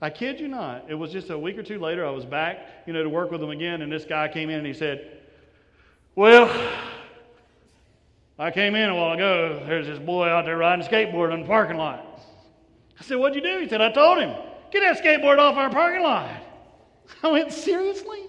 I 0.02 0.10
kid 0.10 0.40
you 0.40 0.48
not. 0.48 0.90
It 0.90 0.96
was 0.96 1.12
just 1.12 1.32
a 1.32 1.38
week 1.38 1.58
or 1.58 1.64
two 1.64 1.80
later. 1.80 2.06
I 2.06 2.12
was 2.12 2.24
back, 2.24 2.60
you 2.86 2.94
know, 2.94 3.04
to 3.04 3.10
work 3.10 3.30
with 3.30 3.42
them 3.42 3.50
again, 3.50 3.82
and 3.82 3.92
this 3.92 4.06
guy 4.06 4.30
came 4.30 4.50
in 4.50 4.60
and 4.60 4.66
he 4.66 4.74
said, 4.74 5.17
"Well, 6.18 6.50
I 8.40 8.50
came 8.50 8.74
in 8.74 8.90
a 8.90 8.96
while 8.96 9.14
ago. 9.14 9.62
There's 9.68 9.86
this 9.86 10.00
boy 10.00 10.28
out 10.28 10.46
there 10.46 10.58
riding 10.58 10.84
a 10.84 10.90
skateboard 10.90 11.32
in 11.32 11.42
the 11.42 11.46
parking 11.48 11.78
lot." 11.78 12.04
I 13.00 13.04
said, 13.04 13.18
"What'd 13.18 13.36
you 13.36 13.42
do?" 13.48 13.60
He 13.60 13.70
said, 13.70 13.82
"I 13.82 13.92
told 13.92 14.18
him 14.18 14.36
get 14.72 14.80
that 14.80 14.98
skateboard 14.98 15.38
off 15.38 15.58
our 15.58 15.70
parking 15.70 16.02
lot." 16.02 16.28
I 17.24 17.28
went, 17.28 17.52
"Seriously?" 17.54 18.24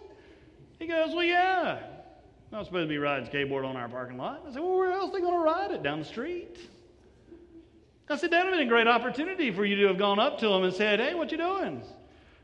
He 0.79 0.87
goes, 0.87 1.15
"Well, 1.15 1.25
yeah. 1.25 1.79
Not 2.53 2.67
supposed 2.67 2.85
to 2.85 2.89
be 2.89 2.99
riding 2.99 3.27
skateboard 3.27 3.67
on 3.67 3.75
our 3.75 3.89
parking 3.89 4.19
lot." 4.19 4.43
I 4.47 4.53
said, 4.53 4.61
"Well, 4.61 4.77
where 4.77 4.93
else 4.93 5.09
are 5.09 5.15
they 5.15 5.23
going 5.23 5.33
to 5.33 5.41
ride 5.41 5.71
it? 5.71 5.83
Down 5.83 6.01
the 6.01 6.05
street?" 6.05 6.59
I 8.11 8.17
said, 8.17 8.31
that 8.31 8.45
would 8.45 8.53
have 8.53 8.59
been 8.59 8.67
a 8.67 8.71
great 8.71 8.87
opportunity 8.87 9.51
for 9.51 9.65
you 9.65 9.77
to 9.77 9.89
have 9.89 9.99
gone 9.99 10.19
up 10.19 10.39
to 10.39 10.47
him 10.47 10.65
and 10.65 10.73
said, 10.73 10.99
hey, 10.99 11.15
what 11.15 11.31
you 11.31 11.37
doing? 11.37 11.83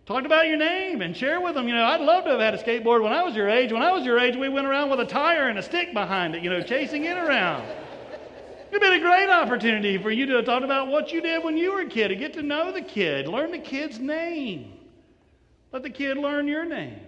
Talked 0.07 0.27
about 0.27 0.47
your 0.47 0.59
name 0.59 1.01
and 1.01 1.17
share 1.17 1.41
with 1.41 1.55
them. 1.55 1.67
You 1.67 1.75
know, 1.75 1.85
I'd 1.85 2.01
love 2.01 2.25
to 2.25 2.31
have 2.31 2.41
had 2.41 2.55
a 2.55 2.63
skateboard 2.63 3.03
when 3.03 3.13
I 3.13 3.23
was 3.23 3.35
your 3.35 3.49
age. 3.49 3.73
When 3.73 3.83
I 3.83 3.91
was 3.93 4.05
your 4.05 4.19
age, 4.19 4.37
we 4.37 4.51
went 4.51 4.67
around 4.67 4.91
with 4.91 5.01
a 5.01 5.07
tire 5.07 5.49
and 5.49 5.59
a 5.59 5.63
stick 5.63 5.95
behind 5.95 6.35
it, 6.35 6.43
you 6.43 6.51
know, 6.51 6.63
chasing 6.63 7.05
it 7.05 7.17
around. 7.17 7.67
It'd 8.69 8.83
been 8.83 8.93
a 8.93 9.01
great 9.01 9.31
opportunity 9.31 9.97
for 9.97 10.11
you 10.11 10.27
to 10.27 10.35
have 10.35 10.45
talked 10.45 10.65
about 10.65 10.89
what 10.89 11.11
you 11.13 11.23
did 11.23 11.43
when 11.43 11.57
you 11.57 11.73
were 11.73 11.83
a 11.83 11.87
kid, 11.87 12.09
to 12.09 12.17
get 12.17 12.35
to 12.35 12.43
know 12.43 12.71
the 12.71 12.83
kid, 12.83 13.29
learn 13.29 13.51
the 13.51 13.59
kid's 13.59 13.99
name. 13.99 14.73
Let 15.73 15.85
the 15.85 15.91
kid 15.91 16.19
learn 16.19 16.49
your 16.49 16.65
name. 16.65 17.01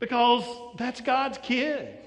Because 0.00 0.44
that's 0.76 1.00
God's 1.00 1.38
kid. 1.38 1.98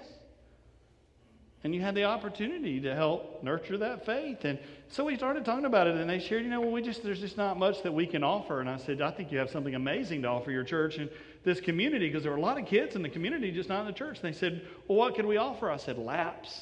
And 1.66 1.74
you 1.74 1.82
had 1.82 1.96
the 1.96 2.04
opportunity 2.04 2.80
to 2.82 2.94
help 2.94 3.42
nurture 3.42 3.76
that 3.80 4.06
faith. 4.06 4.46
And 4.46 4.60
so 4.88 5.04
we 5.04 5.18
started 5.18 5.46
talking 5.46 5.66
about 5.66 5.88
it, 5.88 5.96
and 5.96 6.08
they 6.08 6.20
shared, 6.20 6.44
you 6.44 6.50
know, 6.52 6.62
well, 6.62 6.70
we 6.70 6.84
just 6.84 7.02
there's 7.02 7.20
just 7.20 7.38
not 7.38 7.58
much 7.58 7.82
that 7.82 7.92
we 7.92 8.06
can 8.06 8.24
offer. 8.24 8.60
And 8.60 8.70
I 8.70 8.78
said, 8.78 9.02
I 9.02 9.10
think 9.10 9.32
you 9.32 9.40
have 9.40 9.50
something 9.50 9.74
amazing 9.74 10.22
to 10.22 10.28
offer 10.28 10.52
your 10.52 10.64
church 10.64 10.98
and 10.98 11.10
this 11.44 11.60
community 11.60 12.08
because 12.08 12.22
there 12.22 12.32
were 12.32 12.38
a 12.38 12.42
lot 12.42 12.60
of 12.60 12.68
kids 12.68 12.96
in 12.96 13.02
the 13.02 13.10
community, 13.10 13.50
just 13.50 13.68
not 13.68 13.80
in 13.80 13.88
the 13.88 13.94
church. 13.94 14.20
And 14.22 14.32
they 14.32 14.38
said, 14.38 14.62
Well, 14.88 15.00
what 15.00 15.16
can 15.16 15.26
we 15.26 15.38
offer? 15.38 15.72
I 15.72 15.78
said, 15.78 15.98
Laps. 15.98 16.62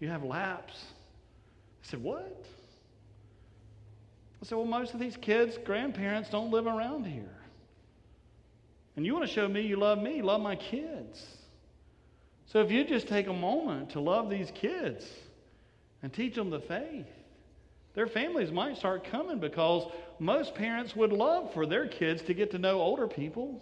You 0.00 0.08
have 0.08 0.22
laps. 0.22 0.74
I 1.82 1.88
said, 1.88 2.02
What? 2.02 2.44
I 4.42 4.44
said, 4.44 4.58
Well, 4.58 4.66
most 4.66 4.92
of 4.92 5.00
these 5.00 5.16
kids' 5.16 5.56
grandparents 5.64 6.28
don't 6.28 6.50
live 6.50 6.66
around 6.66 7.04
here. 7.06 7.38
And 8.96 9.06
you 9.06 9.14
want 9.14 9.26
to 9.26 9.32
show 9.32 9.48
me 9.48 9.62
you 9.62 9.76
love 9.76 9.96
me, 9.96 10.20
love 10.20 10.42
my 10.42 10.56
kids. 10.56 11.24
So 12.52 12.60
if 12.60 12.70
you 12.70 12.84
just 12.84 13.08
take 13.08 13.28
a 13.28 13.32
moment 13.32 13.90
to 13.90 14.00
love 14.00 14.28
these 14.28 14.52
kids 14.54 15.06
and 16.02 16.12
teach 16.12 16.34
them 16.34 16.50
the 16.50 16.60
faith, 16.60 17.06
their 17.94 18.06
families 18.06 18.52
might 18.52 18.76
start 18.76 19.04
coming 19.04 19.38
because 19.38 19.90
most 20.18 20.54
parents 20.54 20.94
would 20.94 21.12
love 21.12 21.54
for 21.54 21.64
their 21.64 21.88
kids 21.88 22.20
to 22.22 22.34
get 22.34 22.50
to 22.50 22.58
know 22.58 22.78
older 22.78 23.08
people. 23.08 23.58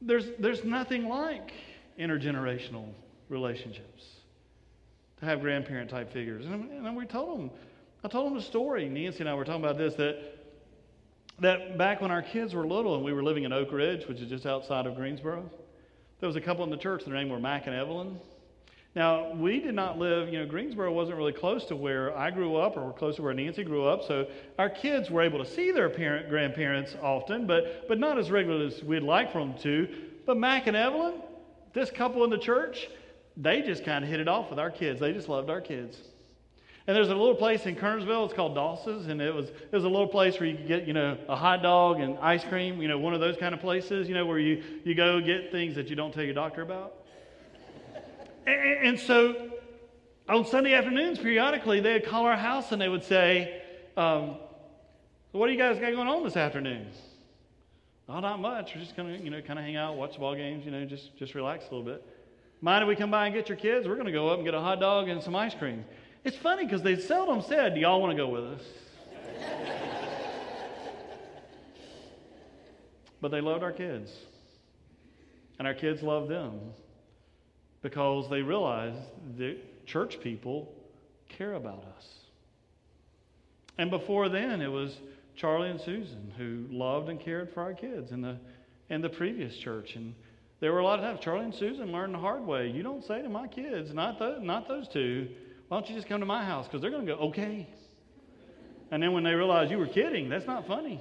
There's, 0.00 0.24
there's 0.38 0.64
nothing 0.64 1.08
like 1.08 1.52
intergenerational 1.98 2.88
relationships 3.28 4.06
to 5.18 5.26
have 5.26 5.42
grandparent 5.42 5.90
type 5.90 6.10
figures. 6.10 6.46
And, 6.46 6.70
and 6.70 6.96
we 6.96 7.04
told 7.04 7.38
them, 7.38 7.50
I 8.02 8.08
told 8.08 8.32
them 8.32 8.38
a 8.38 8.42
story. 8.42 8.88
Nancy 8.88 9.20
and 9.20 9.28
I 9.28 9.34
were 9.34 9.44
talking 9.44 9.62
about 9.62 9.76
this 9.76 9.92
that, 9.96 10.38
that 11.40 11.76
back 11.76 12.00
when 12.00 12.10
our 12.10 12.22
kids 12.22 12.54
were 12.54 12.66
little 12.66 12.94
and 12.94 13.04
we 13.04 13.12
were 13.12 13.22
living 13.22 13.44
in 13.44 13.52
Oak 13.52 13.70
Ridge, 13.72 14.06
which 14.06 14.20
is 14.20 14.30
just 14.30 14.46
outside 14.46 14.86
of 14.86 14.94
Greensboro, 14.94 15.50
there 16.20 16.26
was 16.26 16.36
a 16.36 16.40
couple 16.40 16.64
in 16.64 16.70
the 16.70 16.76
church, 16.76 17.04
their 17.04 17.14
name 17.14 17.30
were 17.30 17.40
Mac 17.40 17.66
and 17.66 17.74
Evelyn. 17.74 18.18
Now, 18.94 19.32
we 19.34 19.60
did 19.60 19.74
not 19.74 19.98
live, 19.98 20.28
you 20.28 20.38
know, 20.38 20.46
Greensboro 20.46 20.92
wasn't 20.92 21.16
really 21.16 21.32
close 21.32 21.64
to 21.66 21.76
where 21.76 22.16
I 22.16 22.30
grew 22.30 22.56
up 22.56 22.76
or 22.76 22.92
close 22.92 23.16
to 23.16 23.22
where 23.22 23.32
Nancy 23.32 23.62
grew 23.62 23.86
up, 23.86 24.02
so 24.02 24.26
our 24.58 24.68
kids 24.68 25.10
were 25.10 25.22
able 25.22 25.38
to 25.38 25.48
see 25.48 25.70
their 25.70 25.88
parent, 25.88 26.28
grandparents 26.28 26.96
often, 27.00 27.46
but, 27.46 27.86
but 27.88 27.98
not 27.98 28.18
as 28.18 28.30
regularly 28.30 28.66
as 28.66 28.82
we'd 28.82 29.02
like 29.02 29.32
for 29.32 29.38
them 29.38 29.54
to. 29.58 29.88
But 30.26 30.36
Mac 30.36 30.66
and 30.66 30.76
Evelyn, 30.76 31.14
this 31.72 31.90
couple 31.90 32.24
in 32.24 32.30
the 32.30 32.38
church, 32.38 32.88
they 33.36 33.62
just 33.62 33.84
kind 33.84 34.04
of 34.04 34.10
hit 34.10 34.20
it 34.20 34.28
off 34.28 34.50
with 34.50 34.58
our 34.58 34.70
kids. 34.70 35.00
They 35.00 35.12
just 35.12 35.28
loved 35.28 35.50
our 35.50 35.60
kids. 35.60 35.96
And 36.90 36.96
there's 36.96 37.08
a 37.08 37.14
little 37.14 37.36
place 37.36 37.66
in 37.66 37.76
Kernersville, 37.76 38.24
it's 38.24 38.34
called 38.34 38.56
Doss's, 38.56 39.06
and 39.06 39.22
it 39.22 39.32
was, 39.32 39.46
it 39.46 39.70
was 39.70 39.84
a 39.84 39.88
little 39.88 40.08
place 40.08 40.40
where 40.40 40.48
you 40.48 40.56
could 40.56 40.66
get, 40.66 40.88
you 40.88 40.92
know, 40.92 41.16
a 41.28 41.36
hot 41.36 41.62
dog 41.62 42.00
and 42.00 42.18
ice 42.18 42.42
cream, 42.42 42.82
you 42.82 42.88
know, 42.88 42.98
one 42.98 43.14
of 43.14 43.20
those 43.20 43.36
kind 43.36 43.54
of 43.54 43.60
places, 43.60 44.08
you 44.08 44.14
know, 44.16 44.26
where 44.26 44.40
you, 44.40 44.60
you 44.82 44.96
go 44.96 45.20
get 45.20 45.52
things 45.52 45.76
that 45.76 45.86
you 45.86 45.94
don't 45.94 46.12
tell 46.12 46.24
your 46.24 46.34
doctor 46.34 46.62
about. 46.62 46.94
and, 48.44 48.88
and 48.88 48.98
so 48.98 49.52
on 50.28 50.44
Sunday 50.44 50.74
afternoons, 50.74 51.20
periodically, 51.20 51.78
they'd 51.78 52.04
call 52.04 52.26
our 52.26 52.36
house 52.36 52.72
and 52.72 52.82
they 52.82 52.88
would 52.88 53.04
say, 53.04 53.62
um, 53.96 54.34
what 55.30 55.46
do 55.46 55.52
you 55.52 55.58
guys 55.60 55.78
got 55.78 55.92
going 55.92 56.08
on 56.08 56.24
this 56.24 56.36
afternoon? 56.36 56.88
Oh, 58.08 58.18
not 58.18 58.40
much. 58.40 58.74
We're 58.74 58.80
just 58.80 58.96
going 58.96 59.16
to, 59.16 59.22
you 59.22 59.30
know, 59.30 59.40
kind 59.40 59.60
of 59.60 59.64
hang 59.64 59.76
out, 59.76 59.94
watch 59.94 60.18
ball 60.18 60.34
games, 60.34 60.64
you 60.64 60.72
know, 60.72 60.84
just, 60.84 61.16
just 61.16 61.36
relax 61.36 61.66
a 61.70 61.72
little 61.72 61.84
bit. 61.84 62.04
Mind 62.60 62.82
if 62.82 62.88
we 62.88 62.96
come 62.96 63.12
by 63.12 63.26
and 63.26 63.34
get 63.34 63.48
your 63.48 63.56
kids? 63.56 63.86
We're 63.86 63.94
going 63.94 64.06
to 64.06 64.12
go 64.12 64.28
up 64.28 64.38
and 64.38 64.44
get 64.44 64.54
a 64.54 64.60
hot 64.60 64.80
dog 64.80 65.08
and 65.08 65.22
some 65.22 65.36
ice 65.36 65.54
cream. 65.54 65.84
It's 66.24 66.36
funny 66.36 66.64
because 66.64 66.82
they 66.82 66.96
seldom 66.96 67.42
said, 67.42 67.74
Do 67.74 67.80
y'all 67.80 68.00
want 68.00 68.12
to 68.12 68.16
go 68.16 68.28
with 68.28 68.44
us? 68.44 68.62
but 73.20 73.30
they 73.30 73.40
loved 73.40 73.62
our 73.62 73.72
kids. 73.72 74.10
And 75.58 75.68
our 75.68 75.74
kids 75.74 76.02
loved 76.02 76.30
them 76.30 76.58
because 77.82 78.28
they 78.30 78.42
realized 78.42 78.98
that 79.38 79.86
church 79.86 80.20
people 80.20 80.72
care 81.28 81.54
about 81.54 81.84
us. 81.96 82.06
And 83.78 83.90
before 83.90 84.28
then, 84.28 84.60
it 84.60 84.70
was 84.70 84.96
Charlie 85.36 85.70
and 85.70 85.80
Susan 85.80 86.32
who 86.36 86.66
loved 86.70 87.08
and 87.08 87.20
cared 87.20 87.52
for 87.52 87.62
our 87.62 87.72
kids 87.72 88.10
in 88.10 88.20
the, 88.20 88.36
in 88.88 89.00
the 89.00 89.08
previous 89.08 89.56
church. 89.56 89.96
And 89.96 90.14
there 90.60 90.72
were 90.72 90.80
a 90.80 90.84
lot 90.84 90.98
of 90.98 91.04
times 91.04 91.20
Charlie 91.20 91.44
and 91.44 91.54
Susan 91.54 91.92
learned 91.92 92.14
the 92.14 92.18
hard 92.18 92.46
way. 92.46 92.68
You 92.68 92.82
don't 92.82 93.04
say 93.04 93.22
to 93.22 93.28
my 93.28 93.46
kids, 93.46 93.94
not, 93.94 94.18
the, 94.18 94.38
not 94.40 94.68
those 94.68 94.88
two, 94.88 95.28
why 95.70 95.76
don't 95.78 95.88
you 95.88 95.94
just 95.94 96.08
come 96.08 96.18
to 96.18 96.26
my 96.26 96.44
house? 96.44 96.66
Because 96.66 96.82
they're 96.82 96.90
going 96.90 97.06
to 97.06 97.14
go, 97.14 97.18
okay. 97.28 97.68
And 98.90 99.00
then 99.00 99.12
when 99.12 99.22
they 99.22 99.34
realize 99.34 99.70
you 99.70 99.78
were 99.78 99.86
kidding, 99.86 100.28
that's 100.28 100.44
not 100.44 100.66
funny. 100.66 101.00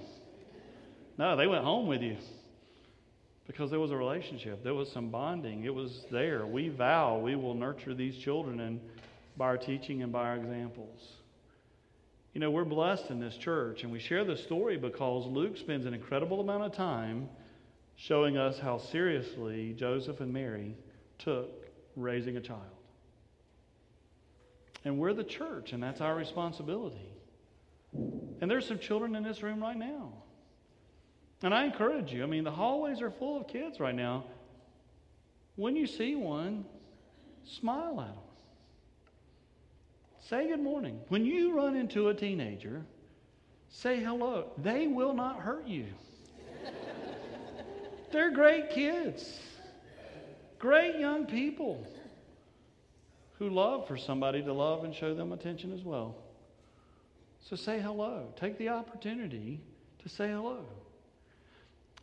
No, 1.17 1.35
they 1.35 1.47
went 1.47 1.63
home 1.63 1.87
with 1.87 2.03
you 2.03 2.17
because 3.47 3.71
there 3.71 3.79
was 3.79 3.89
a 3.89 3.97
relationship. 3.97 4.63
There 4.63 4.75
was 4.75 4.91
some 4.91 5.09
bonding. 5.09 5.63
It 5.63 5.73
was 5.73 6.05
there. 6.11 6.45
We 6.45 6.69
vow 6.69 7.17
we 7.17 7.35
will 7.35 7.55
nurture 7.55 7.95
these 7.95 8.15
children 8.19 8.59
and 8.59 8.79
by 9.35 9.45
our 9.45 9.57
teaching 9.57 10.03
and 10.03 10.11
by 10.11 10.27
our 10.27 10.35
examples. 10.35 11.01
You 12.35 12.39
know, 12.39 12.51
we're 12.51 12.63
blessed 12.63 13.09
in 13.09 13.19
this 13.19 13.35
church, 13.37 13.81
and 13.81 13.91
we 13.91 13.99
share 13.99 14.23
this 14.23 14.43
story 14.43 14.77
because 14.77 15.25
Luke 15.25 15.57
spends 15.57 15.87
an 15.87 15.95
incredible 15.95 16.41
amount 16.41 16.61
of 16.61 16.73
time 16.73 17.27
showing 17.95 18.37
us 18.37 18.59
how 18.59 18.77
seriously 18.91 19.73
Joseph 19.79 20.19
and 20.19 20.31
Mary 20.31 20.77
took 21.17 21.49
raising 21.95 22.37
a 22.37 22.41
child. 22.41 22.78
And 24.85 24.97
we're 24.97 25.13
the 25.13 25.23
church, 25.23 25.73
and 25.73 25.83
that's 25.83 26.01
our 26.01 26.15
responsibility. 26.15 27.11
And 27.93 28.49
there's 28.49 28.67
some 28.67 28.79
children 28.79 29.15
in 29.15 29.23
this 29.23 29.43
room 29.43 29.61
right 29.61 29.77
now. 29.77 30.13
And 31.41 31.53
I 31.53 31.65
encourage 31.65 32.13
you, 32.13 32.23
I 32.23 32.25
mean, 32.25 32.43
the 32.43 32.51
hallways 32.51 33.01
are 33.01 33.11
full 33.11 33.41
of 33.41 33.47
kids 33.47 33.79
right 33.79 33.95
now. 33.95 34.25
When 35.55 35.75
you 35.75 35.87
see 35.87 36.15
one, 36.15 36.65
smile 37.45 37.99
at 38.01 38.07
them. 38.07 38.23
Say 40.29 40.47
good 40.47 40.61
morning. 40.61 40.99
When 41.07 41.25
you 41.25 41.55
run 41.55 41.75
into 41.75 42.09
a 42.09 42.13
teenager, 42.13 42.85
say 43.69 43.99
hello. 43.99 44.51
They 44.57 44.87
will 44.87 45.13
not 45.13 45.39
hurt 45.39 45.67
you. 45.67 45.87
They're 48.11 48.31
great 48.31 48.71
kids, 48.71 49.39
great 50.57 50.99
young 50.99 51.25
people 51.25 51.85
who 53.39 53.49
love 53.49 53.87
for 53.87 53.97
somebody 53.97 54.43
to 54.43 54.53
love 54.53 54.83
and 54.83 54.93
show 54.93 55.15
them 55.15 55.31
attention 55.31 55.73
as 55.73 55.81
well. 55.81 56.15
So 57.41 57.55
say 57.55 57.79
hello. 57.79 58.27
Take 58.37 58.57
the 58.57 58.69
opportunity 58.69 59.61
to 60.03 60.09
say 60.09 60.27
hello. 60.27 60.65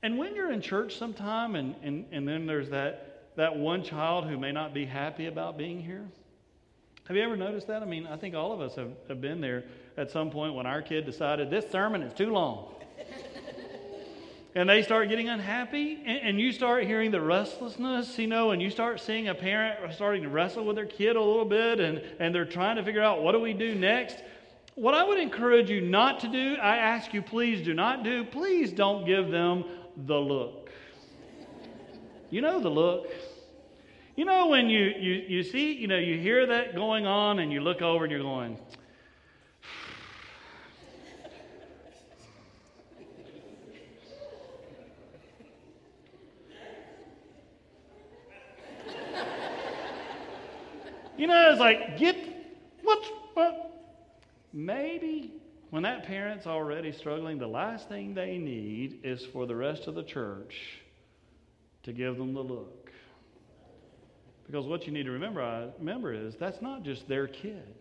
And 0.02 0.18
when 0.18 0.34
you're 0.34 0.50
in 0.50 0.62
church 0.62 0.96
sometime 0.96 1.54
and, 1.54 1.74
and, 1.82 2.06
and 2.10 2.26
then 2.26 2.46
there's 2.46 2.70
that, 2.70 3.34
that 3.36 3.56
one 3.56 3.84
child 3.84 4.26
who 4.26 4.38
may 4.38 4.50
not 4.50 4.72
be 4.72 4.86
happy 4.86 5.26
about 5.26 5.58
being 5.58 5.82
here, 5.82 6.06
have 7.06 7.16
you 7.16 7.22
ever 7.22 7.36
noticed 7.36 7.68
that? 7.68 7.82
I 7.82 7.86
mean, 7.86 8.06
I 8.06 8.16
think 8.16 8.34
all 8.34 8.52
of 8.52 8.60
us 8.60 8.74
have, 8.74 8.90
have 9.08 9.20
been 9.20 9.40
there 9.40 9.64
at 9.96 10.10
some 10.10 10.30
point 10.30 10.54
when 10.54 10.66
our 10.66 10.82
kid 10.82 11.04
decided 11.04 11.50
this 11.50 11.70
sermon 11.70 12.02
is 12.02 12.12
too 12.14 12.32
long 12.32 12.72
and 14.56 14.66
they 14.66 14.80
start 14.82 15.10
getting 15.10 15.28
unhappy, 15.28 16.02
and, 16.06 16.18
and, 16.22 16.40
you 16.40 16.50
start 16.50 16.84
hearing 16.84 17.10
the 17.10 17.20
restlessness, 17.20 18.18
you 18.18 18.26
know, 18.26 18.52
and 18.52 18.62
you 18.62 18.70
start 18.70 18.98
seeing 18.98 19.28
a 19.28 19.34
parent 19.34 19.92
starting 19.92 20.22
to 20.22 20.30
wrestle 20.30 20.64
with 20.64 20.76
their 20.76 20.86
kid 20.86 21.14
a 21.14 21.20
little 21.20 21.44
bit, 21.44 21.78
and, 21.78 22.02
and 22.18 22.34
they're 22.34 22.46
trying 22.46 22.76
to 22.76 22.82
figure 22.82 23.02
out 23.02 23.22
what 23.22 23.32
do 23.32 23.38
we 23.38 23.52
do 23.52 23.74
next. 23.74 24.16
What 24.74 24.94
I 24.94 25.04
would 25.04 25.18
encourage 25.18 25.68
you 25.68 25.82
not 25.82 26.20
to 26.20 26.28
do, 26.28 26.56
I 26.56 26.78
ask 26.78 27.12
you, 27.12 27.20
please 27.20 27.62
do 27.66 27.74
not 27.74 28.02
do, 28.02 28.24
please 28.24 28.72
don't 28.72 29.04
give 29.04 29.30
them 29.30 29.62
the 29.94 30.16
look. 30.16 30.70
You 32.30 32.40
know 32.40 32.58
the 32.58 32.70
look. 32.70 33.10
You 34.16 34.24
know 34.24 34.46
when 34.46 34.70
you, 34.70 34.86
you, 34.98 35.12
you 35.28 35.42
see, 35.42 35.74
you 35.74 35.86
know, 35.86 35.98
you 35.98 36.18
hear 36.18 36.46
that 36.46 36.74
going 36.74 37.04
on 37.06 37.40
and 37.40 37.52
you 37.52 37.60
look 37.60 37.82
over 37.82 38.04
and 38.04 38.10
you're 38.10 38.22
going, 38.22 38.58
You 51.16 51.26
know, 51.26 51.50
it's 51.50 51.60
like, 51.60 51.98
get 51.98 52.16
what? 52.82 53.02
Maybe 54.52 55.32
when 55.70 55.82
that 55.82 56.04
parent's 56.04 56.46
already 56.46 56.92
struggling, 56.92 57.38
the 57.38 57.46
last 57.46 57.88
thing 57.88 58.14
they 58.14 58.38
need 58.38 59.00
is 59.02 59.24
for 59.32 59.46
the 59.46 59.54
rest 59.54 59.86
of 59.86 59.94
the 59.94 60.02
church 60.02 60.80
to 61.82 61.92
give 61.92 62.16
them 62.16 62.34
the 62.34 62.40
look. 62.40 62.90
Because 64.46 64.66
what 64.66 64.86
you 64.86 64.92
need 64.92 65.04
to 65.04 65.10
remember, 65.10 65.42
uh, 65.42 65.68
remember 65.78 66.12
is 66.12 66.36
that's 66.36 66.62
not 66.62 66.84
just 66.84 67.08
their 67.08 67.26
kid. 67.26 67.74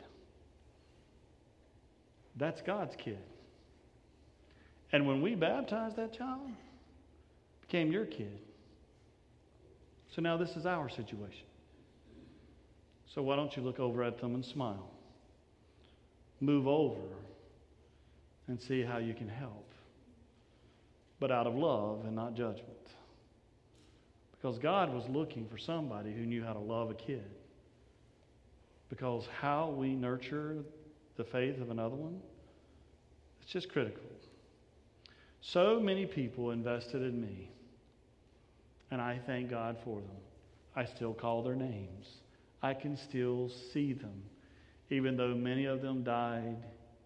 That's 2.37 2.61
God's 2.61 2.95
kid. 2.97 3.19
And 4.91 5.07
when 5.07 5.21
we 5.21 5.35
baptized 5.35 5.95
that 5.97 6.13
child, 6.13 6.49
became 7.61 7.91
your 7.91 8.05
kid. 8.05 8.39
So 10.15 10.21
now 10.21 10.37
this 10.37 10.55
is 10.55 10.65
our 10.65 10.89
situation. 10.89 11.45
So 13.15 13.23
why 13.23 13.37
don't 13.37 13.55
you 13.55 13.63
look 13.63 13.79
over 13.79 14.03
at 14.03 14.19
them 14.19 14.35
and 14.35 14.43
smile? 14.43 14.91
Move 16.41 16.67
over 16.67 16.99
and 18.47 18.61
see 18.61 18.81
how 18.81 18.97
you 18.97 19.13
can 19.13 19.29
help. 19.29 19.71
But 21.21 21.31
out 21.31 21.47
of 21.47 21.55
love 21.55 22.03
and 22.03 22.13
not 22.13 22.35
judgment. 22.35 22.67
Because 24.33 24.59
God 24.59 24.93
was 24.93 25.05
looking 25.07 25.47
for 25.47 25.57
somebody 25.57 26.11
who 26.11 26.25
knew 26.25 26.43
how 26.43 26.51
to 26.51 26.59
love 26.59 26.91
a 26.91 26.93
kid. 26.93 27.23
Because 28.89 29.23
how 29.39 29.69
we 29.69 29.95
nurture 29.95 30.57
the 31.15 31.23
faith 31.23 31.59
of 31.61 31.71
another 31.71 31.95
one, 31.95 32.19
it's 33.41 33.51
just 33.51 33.71
critical. 33.71 34.03
So 35.39 35.79
many 35.79 36.05
people 36.05 36.51
invested 36.51 37.01
in 37.01 37.21
me, 37.21 37.49
and 38.91 38.99
I 38.99 39.19
thank 39.25 39.49
God 39.49 39.77
for 39.85 40.01
them. 40.01 40.17
I 40.75 40.85
still 40.85 41.13
call 41.13 41.43
their 41.43 41.55
names. 41.55 42.07
I 42.65 42.73
can 42.73 42.97
still 42.97 43.51
see 43.73 43.93
them, 43.93 44.23
even 44.89 45.17
though 45.17 45.35
many 45.35 45.65
of 45.65 45.83
them 45.83 46.03
died 46.03 46.57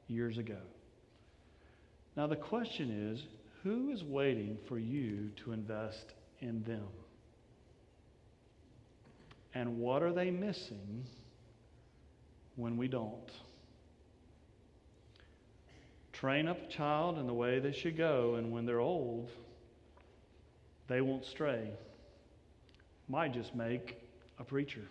years 0.07 0.37
ago. 0.37 0.61
Now, 2.15 2.27
the 2.27 2.37
question 2.37 3.11
is 3.11 3.25
who 3.63 3.89
is 3.89 4.01
waiting 4.01 4.57
for 4.69 4.79
you 4.79 5.31
to 5.43 5.51
invest 5.51 6.13
in 6.39 6.63
them? 6.63 6.87
And 9.53 9.79
what 9.79 10.01
are 10.01 10.13
they 10.13 10.31
missing 10.31 11.03
when 12.55 12.77
we 12.77 12.87
don't? 12.87 13.29
Train 16.13 16.47
up 16.47 16.69
a 16.69 16.71
child 16.71 17.17
in 17.17 17.27
the 17.27 17.33
way 17.33 17.59
they 17.59 17.73
should 17.73 17.97
go, 17.97 18.35
and 18.35 18.49
when 18.53 18.65
they're 18.65 18.79
old, 18.79 19.29
they 20.87 21.01
won't 21.01 21.25
stray. 21.25 21.69
Might 23.09 23.33
just 23.33 23.53
make 23.53 23.97
a 24.39 24.45
preacher. 24.45 24.87